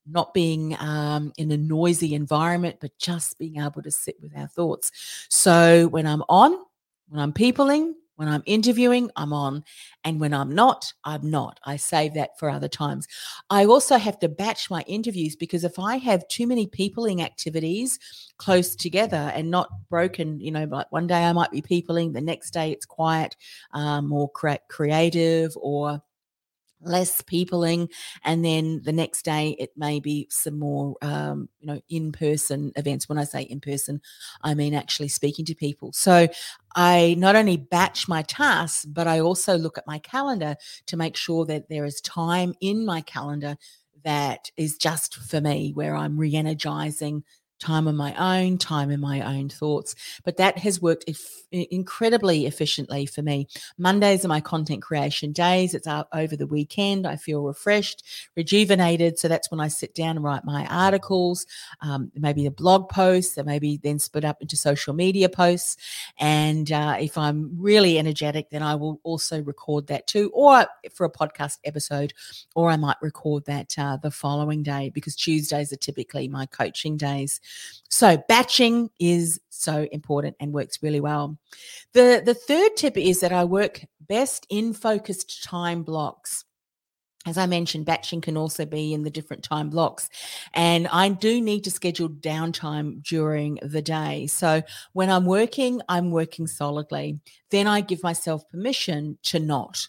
not 0.06 0.32
being 0.32 0.76
um, 0.78 1.32
in 1.36 1.50
a 1.50 1.56
noisy 1.56 2.14
environment, 2.14 2.76
but 2.80 2.96
just 2.98 3.38
being 3.38 3.58
able 3.58 3.82
to 3.82 3.90
sit 3.90 4.16
with 4.22 4.36
our 4.36 4.48
thoughts. 4.48 4.90
So 5.28 5.88
when 5.88 6.06
I'm 6.06 6.22
on, 6.28 6.56
when 7.12 7.20
I'm 7.20 7.34
peopling, 7.34 7.94
when 8.16 8.26
I'm 8.26 8.42
interviewing, 8.46 9.10
I'm 9.16 9.34
on. 9.34 9.64
And 10.02 10.18
when 10.18 10.32
I'm 10.32 10.54
not, 10.54 10.90
I'm 11.04 11.30
not. 11.30 11.60
I 11.64 11.76
save 11.76 12.14
that 12.14 12.38
for 12.38 12.48
other 12.48 12.68
times. 12.68 13.06
I 13.50 13.66
also 13.66 13.98
have 13.98 14.18
to 14.20 14.30
batch 14.30 14.70
my 14.70 14.80
interviews 14.86 15.36
because 15.36 15.62
if 15.62 15.78
I 15.78 15.96
have 15.96 16.26
too 16.28 16.46
many 16.46 16.66
peopling 16.66 17.20
activities 17.20 17.98
close 18.38 18.74
together 18.74 19.30
and 19.34 19.50
not 19.50 19.68
broken, 19.90 20.40
you 20.40 20.52
know, 20.52 20.64
like 20.64 20.90
one 20.90 21.06
day 21.06 21.24
I 21.24 21.34
might 21.34 21.50
be 21.50 21.60
peopling, 21.60 22.14
the 22.14 22.22
next 22.22 22.52
day 22.52 22.72
it's 22.72 22.86
quiet, 22.86 23.36
um, 23.72 24.08
more 24.08 24.30
cre- 24.30 24.64
creative 24.70 25.52
or 25.56 26.00
less 26.82 27.22
peopling 27.22 27.88
and 28.24 28.44
then 28.44 28.80
the 28.84 28.92
next 28.92 29.24
day 29.24 29.56
it 29.58 29.70
may 29.76 30.00
be 30.00 30.26
some 30.30 30.58
more 30.58 30.96
um, 31.02 31.48
you 31.60 31.66
know 31.66 31.80
in-person 31.88 32.72
events. 32.76 33.08
When 33.08 33.18
i 33.18 33.24
say 33.24 33.42
in 33.42 33.60
person 33.60 34.00
i 34.42 34.54
mean 34.54 34.74
actually 34.74 35.08
speaking 35.08 35.44
to 35.46 35.54
people. 35.54 35.92
So 35.92 36.28
i 36.74 37.14
not 37.18 37.36
only 37.36 37.56
batch 37.56 38.08
my 38.08 38.22
tasks 38.22 38.84
but 38.84 39.06
i 39.06 39.20
also 39.20 39.56
look 39.56 39.78
at 39.78 39.86
my 39.86 39.98
calendar 39.98 40.56
to 40.86 40.96
make 40.96 41.16
sure 41.16 41.44
that 41.46 41.68
there 41.68 41.84
is 41.84 42.00
time 42.00 42.54
in 42.60 42.84
my 42.84 43.00
calendar 43.02 43.56
that 44.04 44.50
is 44.56 44.76
just 44.76 45.16
for 45.16 45.40
me 45.40 45.72
where 45.74 45.94
i'm 45.94 46.18
re-energizing 46.18 47.22
time 47.62 47.86
on 47.86 47.96
my 47.96 48.14
own, 48.16 48.58
time 48.58 48.90
in 48.90 49.00
my 49.00 49.20
own 49.20 49.48
thoughts. 49.48 49.94
But 50.24 50.36
that 50.36 50.58
has 50.58 50.82
worked 50.82 51.04
if, 51.06 51.46
incredibly 51.52 52.46
efficiently 52.46 53.06
for 53.06 53.22
me. 53.22 53.46
Mondays 53.78 54.24
are 54.24 54.28
my 54.28 54.40
content 54.40 54.82
creation 54.82 55.32
days. 55.32 55.74
It's 55.74 55.86
out 55.86 56.08
over 56.12 56.36
the 56.36 56.46
weekend. 56.46 57.06
I 57.06 57.16
feel 57.16 57.42
refreshed, 57.42 58.04
rejuvenated. 58.36 59.18
So 59.18 59.28
that's 59.28 59.50
when 59.50 59.60
I 59.60 59.68
sit 59.68 59.94
down 59.94 60.16
and 60.16 60.24
write 60.24 60.44
my 60.44 60.66
articles, 60.66 61.46
um, 61.80 62.10
maybe 62.14 62.46
a 62.46 62.50
blog 62.50 62.88
post, 62.88 63.36
that 63.36 63.46
maybe 63.46 63.78
then 63.82 63.98
split 63.98 64.24
up 64.24 64.42
into 64.42 64.56
social 64.56 64.94
media 64.94 65.28
posts. 65.28 65.76
And 66.18 66.70
uh, 66.72 66.96
if 67.00 67.16
I'm 67.16 67.50
really 67.58 67.98
energetic, 67.98 68.50
then 68.50 68.62
I 68.62 68.74
will 68.74 69.00
also 69.04 69.42
record 69.42 69.86
that 69.86 70.06
too, 70.06 70.30
or 70.34 70.66
for 70.92 71.04
a 71.04 71.10
podcast 71.10 71.58
episode, 71.64 72.12
or 72.54 72.70
I 72.70 72.76
might 72.76 72.96
record 73.00 73.44
that 73.46 73.78
uh, 73.78 73.98
the 73.98 74.10
following 74.10 74.62
day 74.62 74.90
because 74.90 75.14
Tuesdays 75.14 75.72
are 75.72 75.76
typically 75.76 76.28
my 76.28 76.46
coaching 76.46 76.96
days. 76.96 77.40
So 77.88 78.16
batching 78.28 78.90
is 78.98 79.40
so 79.50 79.86
important 79.92 80.36
and 80.40 80.52
works 80.52 80.82
really 80.82 81.00
well. 81.00 81.38
The 81.92 82.22
the 82.24 82.34
third 82.34 82.76
tip 82.76 82.96
is 82.96 83.20
that 83.20 83.32
I 83.32 83.44
work 83.44 83.84
best 84.00 84.46
in 84.50 84.72
focused 84.72 85.44
time 85.44 85.82
blocks 85.82 86.44
as 87.24 87.38
I 87.38 87.46
mentioned, 87.46 87.86
batching 87.86 88.20
can 88.20 88.36
also 88.36 88.66
be 88.66 88.92
in 88.92 89.04
the 89.04 89.10
different 89.10 89.44
time 89.44 89.70
blocks. 89.70 90.08
And 90.54 90.88
I 90.88 91.08
do 91.10 91.40
need 91.40 91.62
to 91.64 91.70
schedule 91.70 92.08
downtime 92.08 93.02
during 93.04 93.58
the 93.62 93.82
day. 93.82 94.26
So 94.26 94.62
when 94.92 95.08
I'm 95.08 95.24
working, 95.24 95.80
I'm 95.88 96.10
working 96.10 96.48
solidly. 96.48 97.20
Then 97.50 97.68
I 97.68 97.80
give 97.80 98.02
myself 98.02 98.48
permission 98.48 99.18
to 99.24 99.38
not 99.38 99.86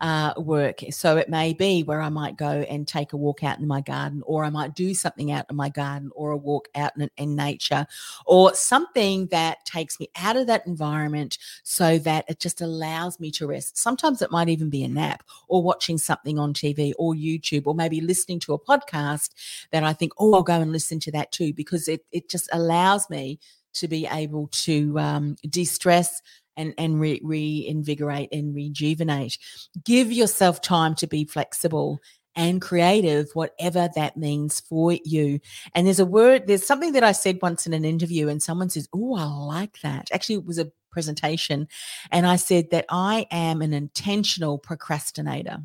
uh, 0.00 0.34
work. 0.36 0.80
So 0.90 1.16
it 1.16 1.28
may 1.28 1.52
be 1.52 1.82
where 1.82 2.00
I 2.00 2.08
might 2.08 2.36
go 2.36 2.64
and 2.68 2.86
take 2.86 3.12
a 3.12 3.16
walk 3.16 3.44
out 3.44 3.58
in 3.58 3.66
my 3.66 3.80
garden, 3.80 4.22
or 4.26 4.44
I 4.44 4.50
might 4.50 4.74
do 4.74 4.94
something 4.94 5.32
out 5.32 5.46
in 5.50 5.56
my 5.56 5.68
garden, 5.68 6.10
or 6.14 6.30
a 6.30 6.36
walk 6.36 6.68
out 6.74 6.92
in, 6.98 7.10
in 7.16 7.36
nature, 7.36 7.86
or 8.26 8.54
something 8.54 9.26
that 9.28 9.64
takes 9.64 9.98
me 10.00 10.08
out 10.16 10.36
of 10.36 10.46
that 10.46 10.66
environment 10.66 11.38
so 11.62 11.98
that 11.98 12.24
it 12.28 12.40
just 12.40 12.60
allows 12.60 13.20
me 13.20 13.30
to 13.32 13.46
rest. 13.46 13.78
Sometimes 13.78 14.22
it 14.22 14.30
might 14.30 14.48
even 14.48 14.70
be 14.70 14.84
a 14.84 14.88
nap 14.88 15.22
or 15.48 15.62
watching 15.62 15.98
something 15.98 16.38
on 16.38 16.52
TV 16.52 16.92
or 16.98 17.14
YouTube, 17.14 17.66
or 17.66 17.74
maybe 17.74 18.00
listening 18.00 18.40
to 18.40 18.54
a 18.54 18.58
podcast 18.58 19.30
that 19.70 19.84
I 19.84 19.92
think, 19.92 20.12
oh, 20.18 20.34
I'll 20.34 20.42
go 20.42 20.60
and 20.60 20.72
listen 20.72 21.00
to 21.00 21.12
that 21.12 21.32
too, 21.32 21.52
because 21.52 21.88
it, 21.88 22.04
it 22.12 22.28
just 22.28 22.48
allows 22.52 23.08
me 23.10 23.38
to 23.74 23.88
be 23.88 24.06
able 24.10 24.48
to 24.48 24.98
um, 24.98 25.36
de 25.48 25.64
stress 25.64 26.22
and 26.56 26.74
and 26.78 27.00
re- 27.00 27.20
reinvigorate 27.22 28.28
and 28.32 28.54
rejuvenate. 28.54 29.38
Give 29.84 30.12
yourself 30.12 30.60
time 30.60 30.94
to 30.96 31.06
be 31.06 31.24
flexible 31.24 32.00
and 32.36 32.60
creative, 32.60 33.30
whatever 33.32 33.88
that 33.94 34.16
means 34.16 34.60
for 34.60 34.92
you. 35.04 35.40
And 35.74 35.86
there's 35.86 35.98
a 35.98 36.04
word, 36.04 36.46
there's 36.46 36.66
something 36.66 36.92
that 36.92 37.02
I 37.02 37.12
said 37.12 37.38
once 37.40 37.66
in 37.66 37.72
an 37.72 37.84
interview, 37.84 38.28
and 38.28 38.42
someone 38.42 38.68
says, 38.68 38.88
Oh, 38.92 39.16
I 39.16 39.24
like 39.24 39.80
that. 39.80 40.10
Actually, 40.12 40.36
it 40.36 40.46
was 40.46 40.58
a 40.58 40.70
presentation. 40.90 41.68
And 42.10 42.26
I 42.26 42.36
said 42.36 42.70
that 42.70 42.86
I 42.90 43.26
am 43.30 43.62
an 43.62 43.72
intentional 43.72 44.58
procrastinator. 44.58 45.58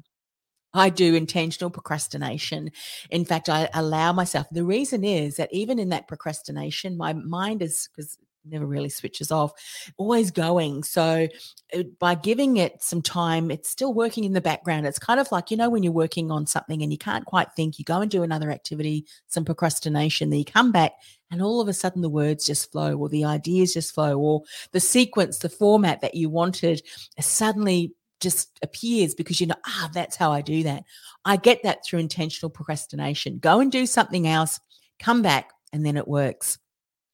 I 0.74 0.90
do 0.90 1.16
intentional 1.16 1.70
procrastination. 1.70 2.72
In 3.10 3.26
fact, 3.26 3.50
I 3.50 3.70
allow 3.74 4.14
myself. 4.14 4.48
The 4.52 4.64
reason 4.64 5.04
is 5.04 5.36
that 5.36 5.54
even 5.54 5.80
in 5.80 5.90
that 5.90 6.08
procrastination, 6.08 6.98
my 6.98 7.12
mind 7.12 7.62
is 7.62 7.90
because 7.94 8.18
never 8.46 8.66
really 8.66 8.90
switches 8.90 9.32
off, 9.32 9.54
always 9.98 10.32
going. 10.32 10.84
So 10.84 11.28
uh, 11.76 11.84
by 12.00 12.16
giving 12.16 12.58
it 12.58 12.82
some 12.82 13.02
time, 13.02 13.52
it's 13.52 13.70
still 13.70 13.94
working 13.94 14.24
in 14.24 14.34
the 14.34 14.42
background. 14.42 14.88
It's 14.88 15.00
kind 15.00 15.20
of 15.20 15.32
like, 15.32 15.52
you 15.52 15.58
know, 15.58 15.70
when 15.70 15.84
you're 15.84 15.92
working 15.92 16.32
on 16.32 16.48
something 16.48 16.82
and 16.82 16.92
you 16.92 16.98
can't 16.98 17.26
quite 17.26 17.54
think, 17.54 17.80
you 17.80 17.86
go 17.86 18.02
and 18.02 18.10
do 18.10 18.24
another 18.24 18.52
activity, 18.52 19.06
some 19.28 19.46
procrastination, 19.46 20.30
then 20.30 20.40
you 20.40 20.46
come 20.46 20.72
back 20.72 20.94
and 21.30 21.42
all 21.42 21.62
of 21.62 21.68
a 21.68 21.74
sudden 21.74 22.02
the 22.02 22.10
words 22.10 22.46
just 22.46 22.72
flow 22.72 22.96
or 22.98 23.10
the 23.10 23.26
ideas 23.26 23.74
just 23.74 23.94
flow 23.94 24.20
or 24.20 24.44
the 24.72 24.80
sequence, 24.80 25.40
the 25.40 25.50
format 25.50 26.02
that 26.02 26.16
you 26.16 26.30
wanted 26.30 26.82
suddenly 27.20 27.94
just 28.20 28.60
appears 28.62 29.16
because 29.16 29.42
you 29.42 29.48
know, 29.48 29.56
ah, 29.66 29.90
that's 29.94 30.16
how 30.16 30.32
I 30.32 30.42
do 30.42 30.64
that. 30.64 30.84
I 31.26 31.38
get 31.38 31.64
that 31.64 31.86
through 31.86 32.00
intentional 32.00 32.50
procrastination. 32.50 33.40
Go 33.40 33.60
and 33.60 33.72
do 33.72 33.86
something 33.86 34.28
else, 34.28 34.60
come 35.00 35.22
back, 35.22 35.52
and 35.74 35.86
then 35.86 35.98
it 35.98 36.08
works 36.08 36.60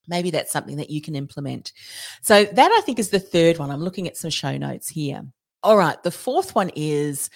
maybe 0.07 0.31
that's 0.31 0.51
something 0.51 0.77
that 0.77 0.89
you 0.89 1.01
can 1.01 1.15
implement. 1.15 1.73
So, 2.21 2.45
that 2.45 2.71
I 2.71 2.81
think 2.81 2.99
is 2.99 3.09
the 3.09 3.19
third 3.19 3.57
one. 3.57 3.71
I'm 3.71 3.83
looking 3.83 4.07
at 4.07 4.17
some 4.17 4.29
show 4.29 4.57
notes 4.57 4.87
here. 4.87 5.23
All 5.63 5.77
right. 5.77 6.01
The 6.03 6.11
fourth 6.11 6.55
one 6.55 6.71
is 6.75 7.29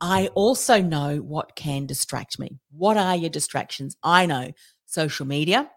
I 0.00 0.28
also 0.34 0.82
know 0.82 1.18
what 1.18 1.56
can 1.56 1.86
distract 1.86 2.38
me. 2.38 2.58
What 2.76 2.96
are 2.96 3.16
your 3.16 3.30
distractions? 3.30 3.96
I 4.02 4.26
know 4.26 4.50
social 4.86 5.26
media, 5.26 5.70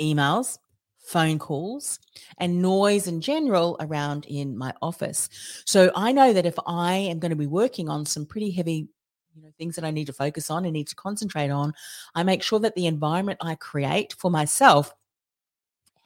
emails, 0.00 0.58
phone 0.98 1.38
calls, 1.38 2.00
and 2.38 2.60
noise 2.60 3.06
in 3.06 3.20
general 3.20 3.76
around 3.80 4.26
in 4.26 4.58
my 4.58 4.74
office. 4.82 5.28
So 5.64 5.92
I 5.94 6.10
know 6.10 6.32
that 6.32 6.46
if 6.46 6.58
I 6.66 6.94
am 6.94 7.20
going 7.20 7.30
to 7.30 7.36
be 7.36 7.46
working 7.46 7.88
on 7.88 8.04
some 8.04 8.26
pretty 8.26 8.50
heavy 8.50 8.88
you 9.36 9.42
know 9.42 9.50
things 9.58 9.76
that 9.76 9.84
I 9.84 9.90
need 9.90 10.06
to 10.06 10.12
focus 10.12 10.50
on 10.50 10.64
and 10.64 10.72
need 10.72 10.88
to 10.88 10.96
concentrate 10.96 11.50
on, 11.50 11.74
I 12.14 12.22
make 12.22 12.42
sure 12.42 12.58
that 12.58 12.74
the 12.74 12.86
environment 12.86 13.38
I 13.40 13.54
create 13.54 14.14
for 14.18 14.30
myself 14.30 14.94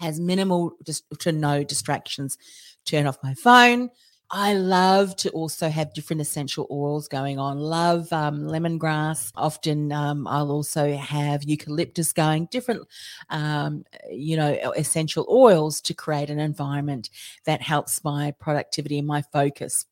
has 0.00 0.18
minimal 0.18 0.72
to 1.18 1.32
no 1.32 1.62
distractions. 1.62 2.38
Turn 2.84 3.06
off 3.06 3.18
my 3.22 3.34
phone. 3.34 3.90
I 4.32 4.54
love 4.54 5.16
to 5.16 5.30
also 5.30 5.68
have 5.68 5.92
different 5.92 6.22
essential 6.22 6.68
oils 6.70 7.08
going 7.08 7.40
on. 7.40 7.58
Love 7.58 8.12
um, 8.12 8.42
lemongrass. 8.42 9.32
Often 9.34 9.90
um, 9.90 10.26
I'll 10.28 10.52
also 10.52 10.94
have 10.94 11.42
eucalyptus 11.42 12.12
going, 12.12 12.46
different, 12.52 12.86
um, 13.30 13.84
you 14.08 14.36
know, 14.36 14.72
essential 14.76 15.26
oils 15.28 15.80
to 15.80 15.94
create 15.94 16.30
an 16.30 16.38
environment 16.38 17.10
that 17.44 17.60
helps 17.60 18.04
my 18.04 18.30
productivity 18.38 18.98
and 18.98 19.08
my 19.08 19.22
focus 19.32 19.86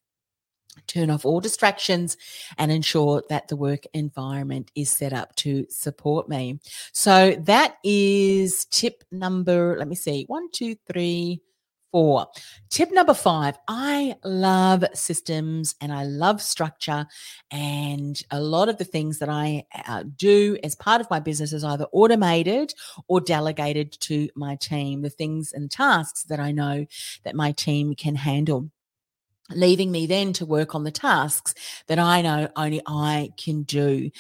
turn 0.86 1.10
off 1.10 1.24
all 1.24 1.40
distractions 1.40 2.16
and 2.56 2.70
ensure 2.70 3.22
that 3.28 3.48
the 3.48 3.56
work 3.56 3.84
environment 3.94 4.70
is 4.74 4.90
set 4.90 5.12
up 5.12 5.34
to 5.36 5.66
support 5.68 6.28
me. 6.28 6.60
So 6.92 7.36
that 7.42 7.76
is 7.84 8.66
tip 8.66 9.04
number, 9.10 9.76
let 9.78 9.88
me 9.88 9.96
see, 9.96 10.24
one, 10.28 10.50
two, 10.52 10.76
three, 10.86 11.42
four. 11.90 12.26
Tip 12.70 12.92
number 12.92 13.14
five 13.14 13.58
I 13.66 14.16
love 14.24 14.84
systems 14.94 15.74
and 15.80 15.92
I 15.92 16.04
love 16.04 16.42
structure. 16.42 17.06
And 17.50 18.20
a 18.30 18.40
lot 18.40 18.68
of 18.68 18.78
the 18.78 18.84
things 18.84 19.18
that 19.18 19.28
I 19.28 19.64
uh, 19.86 20.04
do 20.16 20.58
as 20.62 20.74
part 20.74 21.00
of 21.00 21.10
my 21.10 21.20
business 21.20 21.52
is 21.52 21.64
either 21.64 21.86
automated 21.92 22.74
or 23.08 23.20
delegated 23.20 23.92
to 24.00 24.28
my 24.34 24.56
team, 24.56 25.02
the 25.02 25.10
things 25.10 25.52
and 25.52 25.70
tasks 25.70 26.24
that 26.24 26.40
I 26.40 26.52
know 26.52 26.86
that 27.24 27.34
my 27.34 27.52
team 27.52 27.94
can 27.94 28.14
handle 28.14 28.70
leaving 29.50 29.90
me 29.90 30.06
then 30.06 30.32
to 30.34 30.46
work 30.46 30.74
on 30.74 30.84
the 30.84 30.90
tasks 30.90 31.54
that 31.86 31.98
I 31.98 32.22
know 32.22 32.48
only 32.56 32.82
I 32.86 33.30
can 33.36 33.62
do 33.62 34.10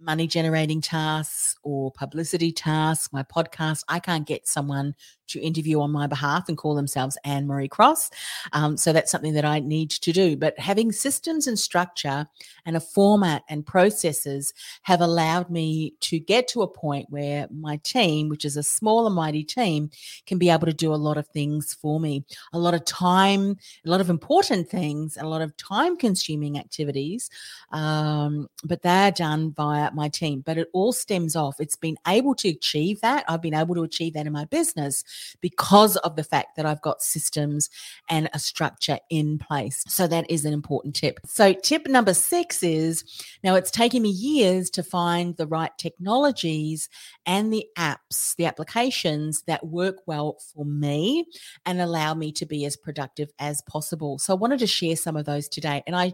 money 0.00 0.26
generating 0.26 0.80
tasks 0.80 1.56
or 1.62 1.90
publicity 1.92 2.52
tasks, 2.52 3.12
my 3.12 3.22
podcast, 3.22 3.82
I 3.88 4.00
can't 4.00 4.26
get 4.26 4.46
someone 4.46 4.94
to 5.28 5.40
interview 5.40 5.80
on 5.80 5.90
my 5.90 6.06
behalf 6.06 6.48
and 6.48 6.58
call 6.58 6.74
themselves 6.74 7.16
Anne 7.24 7.46
Marie 7.46 7.68
Cross. 7.68 8.10
Um, 8.52 8.76
so 8.76 8.92
that's 8.92 9.10
something 9.10 9.34
that 9.34 9.44
I 9.44 9.60
need 9.60 9.90
to 9.90 10.12
do. 10.12 10.36
But 10.36 10.58
having 10.58 10.92
systems 10.92 11.46
and 11.46 11.58
structure 11.58 12.26
and 12.66 12.76
a 12.76 12.80
format 12.80 13.42
and 13.48 13.64
processes 13.64 14.52
have 14.82 15.00
allowed 15.00 15.50
me 15.50 15.94
to 16.00 16.18
get 16.18 16.48
to 16.48 16.62
a 16.62 16.68
point 16.68 17.06
where 17.10 17.48
my 17.50 17.78
team, 17.84 18.28
which 18.28 18.44
is 18.44 18.56
a 18.56 18.62
small 18.62 19.06
and 19.06 19.14
mighty 19.14 19.44
team, 19.44 19.90
can 20.26 20.38
be 20.38 20.50
able 20.50 20.66
to 20.66 20.72
do 20.72 20.92
a 20.92 20.96
lot 20.96 21.16
of 21.16 21.26
things 21.28 21.74
for 21.74 21.98
me. 21.98 22.24
A 22.52 22.58
lot 22.58 22.74
of 22.74 22.84
time, 22.84 23.56
a 23.84 23.90
lot 23.90 24.00
of 24.00 24.10
important 24.10 24.68
things, 24.68 25.16
a 25.18 25.26
lot 25.26 25.42
of 25.42 25.56
time 25.56 25.96
consuming 25.96 26.58
activities. 26.58 27.30
Um, 27.72 28.48
but 28.64 28.82
they're 28.82 29.10
done 29.10 29.52
via 29.52 29.83
my 29.92 30.08
team. 30.08 30.40
But 30.46 30.58
it 30.58 30.68
all 30.72 30.92
stems 30.92 31.34
off. 31.34 31.60
It's 31.60 31.74
been 31.74 31.96
able 32.06 32.36
to 32.36 32.48
achieve 32.50 33.00
that. 33.00 33.24
I've 33.28 33.42
been 33.42 33.54
able 33.54 33.74
to 33.74 33.82
achieve 33.82 34.14
that 34.14 34.26
in 34.26 34.32
my 34.32 34.44
business 34.44 35.02
because 35.40 35.96
of 35.96 36.14
the 36.14 36.22
fact 36.22 36.54
that 36.56 36.64
I've 36.64 36.80
got 36.80 37.02
systems 37.02 37.68
and 38.08 38.30
a 38.32 38.38
structure 38.38 38.98
in 39.10 39.38
place. 39.38 39.84
So 39.88 40.06
that 40.06 40.30
is 40.30 40.44
an 40.44 40.52
important 40.52 40.94
tip. 40.94 41.18
So, 41.26 41.52
tip 41.52 41.86
number 41.86 42.14
six 42.14 42.62
is 42.62 43.04
now 43.42 43.54
it's 43.56 43.70
taken 43.70 44.02
me 44.02 44.10
years 44.10 44.70
to 44.70 44.82
find 44.82 45.36
the 45.36 45.46
right 45.46 45.76
technologies 45.78 46.88
and 47.26 47.52
the 47.52 47.66
apps, 47.76 48.36
the 48.36 48.46
applications 48.46 49.42
that 49.42 49.66
work 49.66 49.96
well 50.06 50.38
for 50.54 50.64
me 50.64 51.26
and 51.66 51.80
allow 51.80 52.14
me 52.14 52.32
to 52.32 52.46
be 52.46 52.64
as 52.64 52.76
productive 52.76 53.30
as 53.38 53.62
possible. 53.62 54.18
So, 54.18 54.34
I 54.34 54.36
wanted 54.36 54.60
to 54.60 54.66
share 54.66 54.96
some 54.96 55.16
of 55.16 55.26
those 55.26 55.48
today. 55.48 55.82
And 55.86 55.96
I 55.96 56.12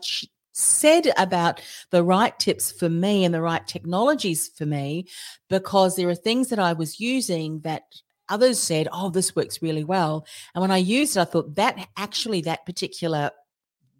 said 0.52 1.12
about 1.16 1.60
the 1.90 2.02
right 2.02 2.38
tips 2.38 2.72
for 2.72 2.88
me 2.88 3.24
and 3.24 3.34
the 3.34 3.42
right 3.42 3.66
technologies 3.66 4.48
for 4.56 4.66
me 4.66 5.06
because 5.48 5.96
there 5.96 6.08
are 6.08 6.14
things 6.14 6.48
that 6.48 6.58
I 6.58 6.72
was 6.72 7.00
using 7.00 7.60
that 7.60 7.84
others 8.28 8.58
said, 8.58 8.88
"Oh, 8.92 9.10
this 9.10 9.34
works 9.34 9.62
really 9.62 9.84
well." 9.84 10.26
And 10.54 10.62
when 10.62 10.70
I 10.70 10.78
used 10.78 11.16
it, 11.16 11.20
I 11.20 11.24
thought 11.24 11.54
that 11.56 11.88
actually 11.96 12.42
that 12.42 12.66
particular 12.66 13.30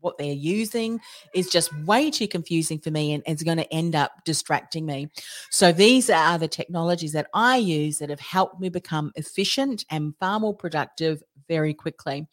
what 0.00 0.18
they're 0.18 0.32
using 0.32 1.00
is 1.34 1.50
just 1.50 1.76
way 1.84 2.10
too 2.10 2.28
confusing 2.28 2.78
for 2.78 2.90
me 2.90 3.12
and, 3.12 3.22
it's 3.26 3.42
going 3.44 3.58
to 3.58 3.72
end 3.72 3.94
up 3.94 4.10
distracting 4.24 4.84
me. 4.84 5.08
So 5.50 5.70
these 5.72 6.10
are 6.10 6.36
the 6.36 6.48
technologies 6.48 7.12
that 7.12 7.28
I 7.32 7.58
use 7.58 7.98
that 7.98 8.10
have 8.10 8.18
helped 8.18 8.60
me 8.60 8.68
become 8.70 9.12
efficient 9.14 9.84
and 9.88 10.14
far 10.18 10.40
more 10.40 10.54
productive 10.54 11.22
very 11.50 11.74
quickly. 11.74 12.28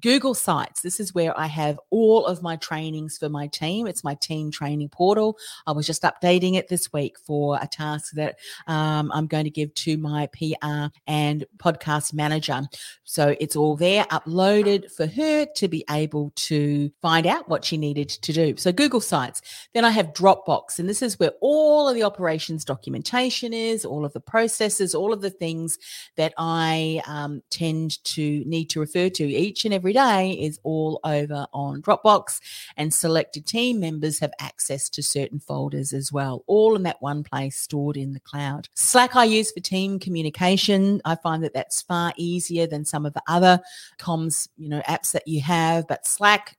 Google 0.00 0.32
Sites, 0.32 0.80
this 0.80 0.98
is 0.98 1.14
where 1.14 1.38
I 1.38 1.44
have 1.44 1.78
all 1.90 2.24
of 2.24 2.42
my 2.42 2.56
trainings 2.56 3.18
for 3.18 3.28
my 3.28 3.46
team. 3.48 3.86
It's 3.86 4.02
my 4.02 4.14
team 4.14 4.50
training 4.50 4.88
portal. 4.88 5.36
I 5.66 5.72
was 5.72 5.86
just 5.86 6.04
updating 6.04 6.54
it 6.54 6.68
this 6.68 6.90
week 6.90 7.18
for 7.18 7.58
a 7.60 7.66
task 7.66 8.14
that 8.14 8.38
um, 8.66 9.12
I'm 9.12 9.26
going 9.26 9.44
to 9.44 9.50
give 9.50 9.74
to 9.74 9.98
my 9.98 10.26
PR 10.28 10.86
and 11.06 11.44
podcast 11.58 12.14
manager. 12.14 12.62
So 13.04 13.36
it's 13.38 13.56
all 13.56 13.76
there 13.76 14.04
uploaded 14.04 14.90
for 14.90 15.06
her 15.06 15.44
to 15.44 15.68
be 15.68 15.84
able 15.90 16.32
to 16.48 16.90
find 17.02 17.11
out 17.20 17.48
what 17.48 17.64
she 17.64 17.76
needed 17.76 18.08
to 18.08 18.32
do. 18.32 18.56
So 18.56 18.72
Google 18.72 19.00
Sites. 19.00 19.42
Then 19.74 19.84
I 19.84 19.90
have 19.90 20.14
Dropbox, 20.14 20.78
and 20.78 20.88
this 20.88 21.02
is 21.02 21.18
where 21.18 21.32
all 21.40 21.88
of 21.88 21.94
the 21.94 22.02
operations 22.02 22.64
documentation 22.64 23.52
is, 23.52 23.84
all 23.84 24.04
of 24.04 24.12
the 24.12 24.20
processes, 24.20 24.94
all 24.94 25.12
of 25.12 25.20
the 25.20 25.30
things 25.30 25.78
that 26.16 26.32
I 26.38 27.02
um, 27.06 27.42
tend 27.50 28.02
to 28.04 28.42
need 28.46 28.70
to 28.70 28.80
refer 28.80 29.08
to 29.10 29.24
each 29.24 29.64
and 29.64 29.74
every 29.74 29.92
day 29.92 30.32
is 30.32 30.58
all 30.62 31.00
over 31.04 31.46
on 31.52 31.82
Dropbox, 31.82 32.40
and 32.76 32.92
selected 32.92 33.46
team 33.46 33.80
members 33.80 34.18
have 34.18 34.32
access 34.38 34.88
to 34.90 35.02
certain 35.02 35.38
folders 35.38 35.92
as 35.92 36.12
well, 36.12 36.44
all 36.46 36.74
in 36.76 36.82
that 36.84 37.00
one 37.00 37.22
place 37.22 37.58
stored 37.58 37.96
in 37.96 38.12
the 38.12 38.20
cloud. 38.20 38.68
Slack 38.74 39.14
I 39.16 39.24
use 39.24 39.52
for 39.52 39.60
team 39.60 39.98
communication. 39.98 41.00
I 41.04 41.16
find 41.16 41.44
that 41.44 41.54
that's 41.54 41.82
far 41.82 42.12
easier 42.16 42.66
than 42.66 42.84
some 42.84 43.04
of 43.04 43.12
the 43.12 43.22
other 43.26 43.60
comms, 43.98 44.48
you 44.56 44.68
know, 44.68 44.80
apps 44.88 45.12
that 45.12 45.26
you 45.26 45.40
have, 45.42 45.86
but 45.88 46.06
Slack 46.06 46.56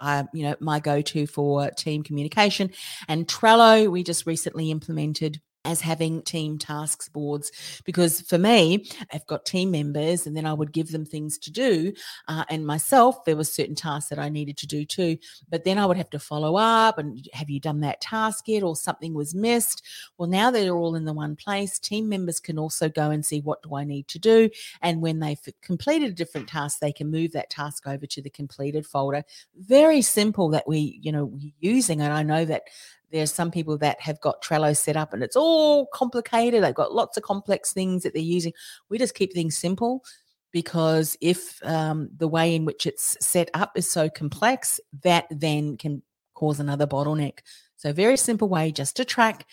uh, 0.00 0.24
you 0.32 0.42
know, 0.44 0.56
my 0.60 0.80
go-to 0.80 1.26
for 1.26 1.70
team 1.70 2.02
communication. 2.02 2.70
And 3.08 3.26
Trello, 3.26 3.90
we 3.90 4.02
just 4.02 4.26
recently 4.26 4.70
implemented 4.70 5.40
as 5.68 5.80
having 5.80 6.22
team 6.22 6.58
tasks 6.58 7.08
boards 7.08 7.52
because 7.84 8.20
for 8.22 8.38
me 8.38 8.88
i've 9.12 9.26
got 9.26 9.44
team 9.44 9.70
members 9.70 10.26
and 10.26 10.36
then 10.36 10.46
i 10.46 10.52
would 10.52 10.72
give 10.72 10.90
them 10.90 11.04
things 11.04 11.38
to 11.38 11.50
do 11.50 11.92
uh, 12.28 12.44
and 12.48 12.66
myself 12.66 13.24
there 13.24 13.36
were 13.36 13.44
certain 13.44 13.74
tasks 13.74 14.08
that 14.08 14.18
i 14.18 14.28
needed 14.28 14.56
to 14.56 14.66
do 14.66 14.84
too 14.84 15.16
but 15.48 15.64
then 15.64 15.78
i 15.78 15.86
would 15.86 15.96
have 15.96 16.10
to 16.10 16.18
follow 16.18 16.56
up 16.56 16.98
and 16.98 17.28
have 17.32 17.50
you 17.50 17.60
done 17.60 17.80
that 17.80 18.00
task 18.00 18.46
yet? 18.46 18.62
or 18.62 18.76
something 18.76 19.14
was 19.14 19.34
missed. 19.34 19.82
Well 20.16 20.28
now 20.28 20.50
they're 20.50 20.74
all 20.74 20.94
in 20.94 21.04
the 21.04 21.12
one 21.12 21.36
place 21.36 21.78
team 21.78 22.08
members 22.08 22.40
can 22.40 22.58
also 22.58 22.88
go 22.88 23.10
and 23.10 23.24
see 23.24 23.40
what 23.40 23.62
do 23.62 23.74
i 23.74 23.84
need 23.84 24.08
to 24.08 24.18
do 24.18 24.50
and 24.82 25.02
when 25.02 25.18
they've 25.20 25.40
completed 25.62 26.10
a 26.10 26.14
different 26.14 26.48
task 26.48 26.78
they 26.78 26.92
can 26.92 27.10
move 27.10 27.32
that 27.32 27.50
task 27.50 27.86
over 27.86 28.06
to 28.06 28.22
the 28.22 28.30
completed 28.30 28.86
folder. 28.86 29.24
Very 29.56 30.02
simple 30.02 30.48
that 30.50 30.66
we 30.66 30.98
you 31.02 31.12
know 31.12 31.26
we're 31.26 31.52
using 31.60 32.00
and 32.00 32.12
i 32.12 32.22
know 32.22 32.44
that 32.44 32.62
there's 33.10 33.32
some 33.32 33.50
people 33.50 33.78
that 33.78 34.00
have 34.00 34.20
got 34.20 34.42
Trello 34.42 34.76
set 34.76 34.96
up 34.96 35.12
and 35.12 35.22
it's 35.22 35.36
all 35.36 35.86
complicated. 35.86 36.62
They've 36.62 36.74
got 36.74 36.94
lots 36.94 37.16
of 37.16 37.22
complex 37.22 37.72
things 37.72 38.02
that 38.02 38.12
they're 38.12 38.22
using. 38.22 38.52
We 38.88 38.98
just 38.98 39.14
keep 39.14 39.32
things 39.32 39.56
simple 39.56 40.04
because 40.52 41.16
if 41.20 41.64
um, 41.64 42.10
the 42.16 42.28
way 42.28 42.54
in 42.54 42.64
which 42.64 42.86
it's 42.86 43.16
set 43.24 43.50
up 43.54 43.72
is 43.76 43.90
so 43.90 44.08
complex, 44.08 44.80
that 45.02 45.26
then 45.30 45.76
can 45.76 46.02
cause 46.34 46.60
another 46.60 46.86
bottleneck. 46.86 47.38
So, 47.76 47.92
very 47.92 48.16
simple 48.16 48.48
way 48.48 48.72
just 48.72 48.96
to 48.96 49.04
track 49.04 49.46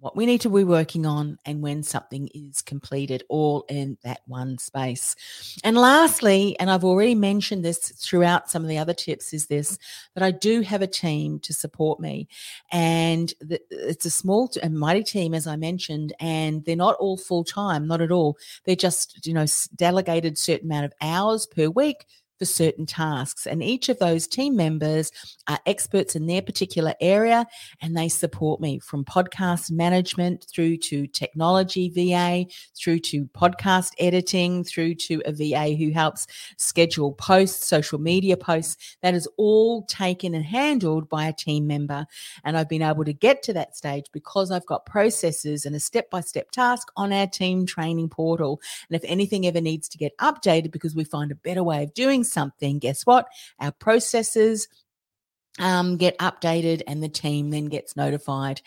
what 0.00 0.16
we 0.16 0.26
need 0.26 0.40
to 0.42 0.50
be 0.50 0.64
working 0.64 1.06
on 1.06 1.38
and 1.44 1.62
when 1.62 1.82
something 1.82 2.28
is 2.34 2.62
completed, 2.62 3.24
all 3.28 3.64
in 3.68 3.98
that 4.04 4.20
one 4.26 4.58
space. 4.58 5.16
And 5.64 5.76
lastly, 5.76 6.56
and 6.60 6.70
I've 6.70 6.84
already 6.84 7.14
mentioned 7.14 7.64
this 7.64 7.92
throughout 7.96 8.50
some 8.50 8.62
of 8.62 8.68
the 8.68 8.78
other 8.78 8.94
tips, 8.94 9.32
is 9.32 9.46
this 9.46 9.78
that 10.14 10.22
I 10.22 10.30
do 10.30 10.60
have 10.60 10.82
a 10.82 10.86
team 10.86 11.40
to 11.40 11.52
support 11.52 12.00
me. 12.00 12.28
And 12.70 13.32
it's 13.70 14.06
a 14.06 14.10
small 14.10 14.50
and 14.62 14.78
mighty 14.78 15.02
team, 15.02 15.34
as 15.34 15.46
I 15.46 15.56
mentioned, 15.56 16.12
and 16.20 16.64
they're 16.64 16.76
not 16.76 16.96
all 16.96 17.16
full 17.16 17.44
time, 17.44 17.86
not 17.86 18.00
at 18.00 18.12
all. 18.12 18.36
They're 18.64 18.76
just, 18.76 19.26
you 19.26 19.34
know, 19.34 19.46
delegated 19.74 20.38
certain 20.38 20.70
amount 20.70 20.86
of 20.86 20.92
hours 21.00 21.46
per 21.46 21.68
week 21.68 22.06
for 22.38 22.44
certain 22.44 22.86
tasks. 22.86 23.46
And 23.46 23.62
each 23.62 23.88
of 23.88 23.98
those 23.98 24.26
team 24.26 24.56
members 24.56 25.10
are 25.48 25.58
experts 25.66 26.14
in 26.14 26.26
their 26.26 26.42
particular 26.42 26.94
area 27.00 27.46
and 27.82 27.96
they 27.96 28.08
support 28.08 28.60
me 28.60 28.78
from 28.78 29.04
podcast 29.04 29.70
management 29.70 30.46
through 30.52 30.76
to 30.78 31.06
technology 31.06 31.90
VA, 31.90 32.46
through 32.76 33.00
to 33.00 33.26
podcast 33.26 33.92
editing, 33.98 34.64
through 34.64 34.94
to 34.94 35.22
a 35.24 35.32
VA 35.32 35.76
who 35.76 35.90
helps 35.90 36.26
schedule 36.56 37.12
posts, 37.12 37.66
social 37.66 37.98
media 37.98 38.36
posts. 38.36 38.96
That 39.02 39.14
is 39.14 39.28
all 39.36 39.82
taken 39.82 40.34
and 40.34 40.44
handled 40.44 41.08
by 41.08 41.26
a 41.26 41.32
team 41.32 41.66
member. 41.66 42.06
And 42.44 42.56
I've 42.56 42.68
been 42.68 42.82
able 42.82 43.04
to 43.04 43.12
get 43.12 43.42
to 43.44 43.52
that 43.54 43.76
stage 43.76 44.06
because 44.12 44.50
I've 44.50 44.66
got 44.66 44.86
processes 44.86 45.64
and 45.64 45.74
a 45.74 45.80
step 45.80 46.10
by 46.10 46.20
step 46.20 46.50
task 46.50 46.88
on 46.96 47.12
our 47.12 47.26
team 47.26 47.66
training 47.66 48.08
portal. 48.08 48.60
And 48.88 48.96
if 48.96 49.08
anything 49.08 49.46
ever 49.46 49.60
needs 49.60 49.88
to 49.88 49.98
get 49.98 50.16
updated 50.18 50.70
because 50.72 50.94
we 50.94 51.04
find 51.04 51.32
a 51.32 51.36
better 51.36 51.62
way 51.62 51.82
of 51.82 51.94
doing 51.94 52.24
something, 52.28 52.78
guess 52.78 53.04
what? 53.04 53.26
Our 53.60 53.72
processes 53.72 54.68
um, 55.58 55.96
get 55.96 56.18
updated 56.18 56.82
and 56.86 57.02
the 57.02 57.08
team 57.08 57.50
then 57.50 57.66
gets 57.66 57.96
notified 57.96 58.62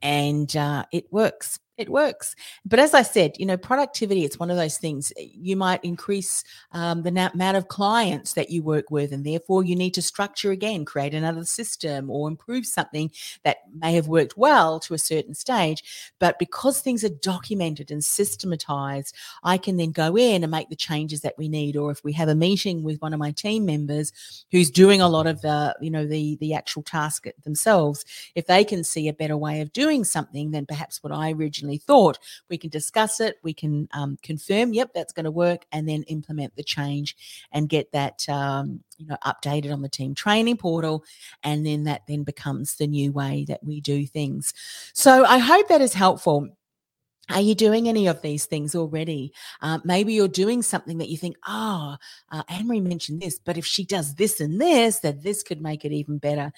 and 0.00 0.54
uh, 0.56 0.84
it 0.92 1.12
works 1.12 1.58
it 1.76 1.90
works. 1.90 2.34
But 2.64 2.78
as 2.78 2.94
I 2.94 3.02
said, 3.02 3.32
you 3.38 3.46
know, 3.46 3.56
productivity, 3.56 4.24
it's 4.24 4.38
one 4.38 4.50
of 4.50 4.56
those 4.56 4.78
things. 4.78 5.12
You 5.18 5.56
might 5.56 5.84
increase 5.84 6.42
um, 6.72 7.02
the 7.02 7.10
amount 7.34 7.56
of 7.56 7.68
clients 7.68 8.32
that 8.34 8.50
you 8.50 8.62
work 8.62 8.90
with, 8.90 9.12
and 9.12 9.24
therefore 9.24 9.62
you 9.64 9.76
need 9.76 9.94
to 9.94 10.02
structure 10.02 10.50
again, 10.50 10.84
create 10.84 11.14
another 11.14 11.44
system 11.44 12.10
or 12.10 12.28
improve 12.28 12.66
something 12.66 13.10
that 13.44 13.58
may 13.74 13.94
have 13.94 14.08
worked 14.08 14.36
well 14.36 14.80
to 14.80 14.94
a 14.94 14.98
certain 14.98 15.34
stage. 15.34 16.12
But 16.18 16.38
because 16.38 16.80
things 16.80 17.04
are 17.04 17.10
documented 17.10 17.90
and 17.90 18.02
systematized, 18.02 19.14
I 19.42 19.58
can 19.58 19.76
then 19.76 19.92
go 19.92 20.16
in 20.16 20.42
and 20.42 20.50
make 20.50 20.70
the 20.70 20.76
changes 20.76 21.20
that 21.20 21.36
we 21.36 21.48
need. 21.48 21.76
Or 21.76 21.90
if 21.90 22.02
we 22.02 22.12
have 22.12 22.28
a 22.28 22.34
meeting 22.34 22.82
with 22.82 23.00
one 23.02 23.12
of 23.12 23.18
my 23.18 23.32
team 23.32 23.66
members 23.66 24.12
who's 24.50 24.70
doing 24.70 25.00
a 25.00 25.08
lot 25.08 25.26
of 25.26 25.42
the, 25.42 25.74
you 25.80 25.90
know, 25.90 26.06
the 26.06 26.36
the 26.36 26.54
actual 26.54 26.82
task 26.82 27.26
themselves, 27.44 28.04
if 28.34 28.46
they 28.46 28.64
can 28.64 28.82
see 28.82 29.08
a 29.08 29.12
better 29.12 29.36
way 29.36 29.60
of 29.60 29.72
doing 29.72 30.04
something 30.04 30.52
than 30.52 30.66
perhaps 30.66 31.02
what 31.02 31.12
I 31.12 31.32
originally 31.32 31.65
originally 31.66 31.78
thought. 31.78 32.18
We 32.48 32.58
can 32.58 32.70
discuss 32.70 33.20
it, 33.20 33.36
we 33.42 33.54
can 33.54 33.88
um, 33.92 34.18
confirm, 34.22 34.72
yep, 34.72 34.90
that's 34.94 35.12
going 35.12 35.24
to 35.24 35.30
work, 35.30 35.66
and 35.72 35.88
then 35.88 36.02
implement 36.04 36.56
the 36.56 36.62
change 36.62 37.16
and 37.52 37.68
get 37.68 37.92
that 37.92 38.28
um, 38.28 38.80
you 38.98 39.06
know 39.06 39.16
updated 39.24 39.72
on 39.72 39.82
the 39.82 39.88
team 39.88 40.14
training 40.14 40.56
portal 40.56 41.04
and 41.42 41.66
then 41.66 41.84
that 41.84 42.02
then 42.08 42.22
becomes 42.22 42.76
the 42.76 42.86
new 42.86 43.12
way 43.12 43.44
that 43.46 43.62
we 43.62 43.78
do 43.78 44.06
things 44.06 44.54
so 44.94 45.22
i 45.26 45.36
hope 45.36 45.68
that 45.68 45.82
is 45.82 45.92
helpful 45.92 46.48
are 47.28 47.40
you 47.40 47.54
doing 47.54 47.88
any 47.88 48.06
of 48.06 48.22
these 48.22 48.46
things 48.46 48.76
already? 48.76 49.32
Uh, 49.60 49.80
maybe 49.82 50.14
you're 50.14 50.28
doing 50.28 50.62
something 50.62 50.98
that 50.98 51.08
you 51.08 51.16
think, 51.16 51.36
oh, 51.44 51.96
uh, 52.30 52.42
Anne 52.48 52.68
Marie 52.68 52.80
mentioned 52.80 53.20
this, 53.20 53.40
but 53.40 53.58
if 53.58 53.66
she 53.66 53.84
does 53.84 54.14
this 54.14 54.40
and 54.40 54.60
this, 54.60 55.00
then 55.00 55.18
this 55.24 55.42
could 55.42 55.60
make 55.60 55.84
it 55.84 55.90
even 55.90 56.18
better. 56.18 56.52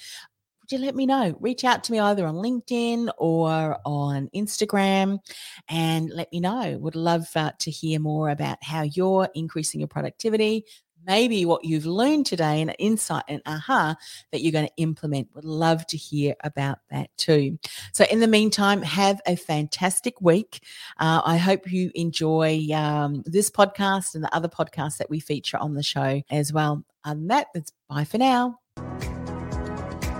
Would 0.71 0.81
you 0.81 0.85
let 0.85 0.97
me 0.97 1.07
know? 1.07 1.35
Reach 1.41 1.65
out 1.65 1.83
to 1.85 1.93
me 1.93 1.99
either 1.99 2.27
on 2.27 2.35
LinkedIn 2.35 3.09
or 3.17 3.79
on 3.87 4.29
Instagram 4.37 5.19
and 5.67 6.11
let 6.11 6.31
me 6.31 6.41
know. 6.41 6.77
Would 6.79 6.95
love 6.95 7.27
uh, 7.35 7.53
to 7.61 7.71
hear 7.71 7.99
more 7.99 8.29
about 8.29 8.59
how 8.61 8.83
you're 8.83 9.31
increasing 9.35 9.81
your 9.81 9.89
productivity, 9.89 10.67
maybe 11.07 11.47
what 11.47 11.65
you've 11.65 11.87
learned 11.87 12.27
today 12.27 12.61
and 12.61 12.77
insight 12.79 13.23
and 13.29 13.41
aha 13.47 13.97
that 14.31 14.43
you're 14.43 14.53
going 14.53 14.67
to 14.67 14.73
implement. 14.77 15.29
Would 15.35 15.47
love 15.47 15.87
to 15.87 15.97
hear 15.97 16.35
about 16.45 16.81
that 16.91 17.09
too. 17.17 17.59
So, 17.95 18.05
in 18.11 18.21
the 18.21 18.29
meantime, 18.29 18.83
have 18.83 19.23
a 19.27 19.37
fantastic 19.37 20.21
week. 20.21 20.63
Uh, 20.99 21.23
I 21.25 21.39
hope 21.39 21.73
you 21.73 21.91
enjoy 21.95 22.67
um, 22.75 23.23
this 23.25 23.51
podcast 23.51 24.15
and 24.15 24.23
the 24.23 24.35
other 24.35 24.49
podcasts 24.49 24.99
that 24.99 25.09
we 25.09 25.19
feature 25.19 25.57
on 25.57 25.73
the 25.73 25.83
show 25.83 26.21
as 26.31 26.53
well. 26.53 26.85
Than 27.07 27.29
that, 27.29 27.47
it's 27.55 27.73
bye 27.89 28.05
for 28.05 28.19
now. 28.19 28.59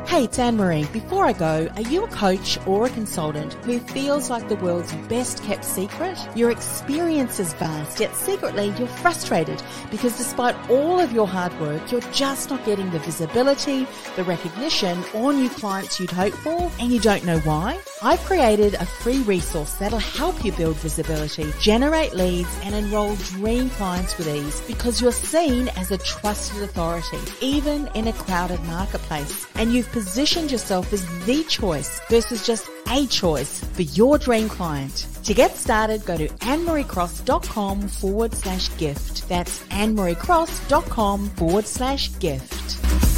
Hey, 0.09 0.25
it's 0.25 0.39
Anne 0.39 0.57
Marie. 0.57 0.87
Before 0.87 1.27
I 1.27 1.35
go, 1.35 1.69
are 1.77 1.83
you 1.83 2.03
a 2.03 2.09
coach 2.09 2.59
or 2.67 2.87
a 2.87 2.89
consultant 2.89 3.53
who 3.67 3.79
feels 3.79 4.31
like 4.31 4.49
the 4.49 4.57
world's 4.57 4.91
best 5.07 5.43
kept 5.45 5.67
secret? 5.67 6.19
Your 6.35 6.51
experience 6.51 7.39
is 7.39 7.53
vast, 7.53 8.01
yet 8.01 8.17
secretly 8.17 8.73
you're 8.79 8.89
frustrated 8.89 9.63
because 9.91 10.17
despite 10.17 10.57
all 10.71 10.99
of 10.99 11.13
your 11.13 11.29
hard 11.29 11.53
work, 11.61 11.93
you're 11.93 12.01
just 12.11 12.49
not 12.49 12.65
getting 12.65 12.91
the 12.91 13.01
visibility, 13.01 13.87
the 14.17 14.25
recognition, 14.25 15.05
or 15.13 15.35
new 15.35 15.51
clients 15.51 16.01
you'd 16.01 16.11
hope 16.11 16.33
for, 16.33 16.73
and 16.81 16.91
you 16.91 17.01
don't 17.01 17.27
know 17.27 17.41
why? 17.41 17.79
I've 18.01 18.21
created 18.21 18.75
a 18.75 18.87
free 18.87 19.21
resource 19.25 19.75
that'll 19.75 19.99
help 19.99 20.43
you 20.43 20.53
build 20.53 20.77
visibility, 20.77 21.53
generate 21.61 22.15
leads, 22.15 22.49
and 22.63 22.75
enroll 22.75 23.15
dream 23.17 23.69
clients 23.71 24.17
with 24.17 24.29
ease 24.29 24.63
because 24.63 25.03
you're 25.03 25.13
seen 25.13 25.69
as 25.77 25.91
a 25.91 25.99
trusted 25.99 26.63
authority, 26.63 27.19
even 27.43 27.89
in 27.95 28.07
a 28.07 28.13
crowded 28.15 28.63
marketplace. 28.65 29.47
And 29.57 29.71
you've 29.73 29.93
positioned 29.99 30.53
yourself 30.53 30.93
as 30.93 31.05
the 31.27 31.43
choice 31.49 32.01
versus 32.09 32.47
just 32.47 32.71
a 32.87 33.05
choice 33.09 33.65
for 33.75 33.83
your 33.83 34.17
dream 34.17 34.49
client. 34.49 35.09
To 35.25 35.35
get 35.35 35.57
started, 35.57 36.05
go 36.07 36.17
to 36.17 36.29
annemariecross.com 36.29 37.89
forward 37.89 38.33
slash 38.33 38.77
gift. 38.77 39.29
That's 39.29 39.59
annemariecross.com 39.65 41.31
forward 41.31 41.67
slash 41.67 42.17
gift. 42.21 43.18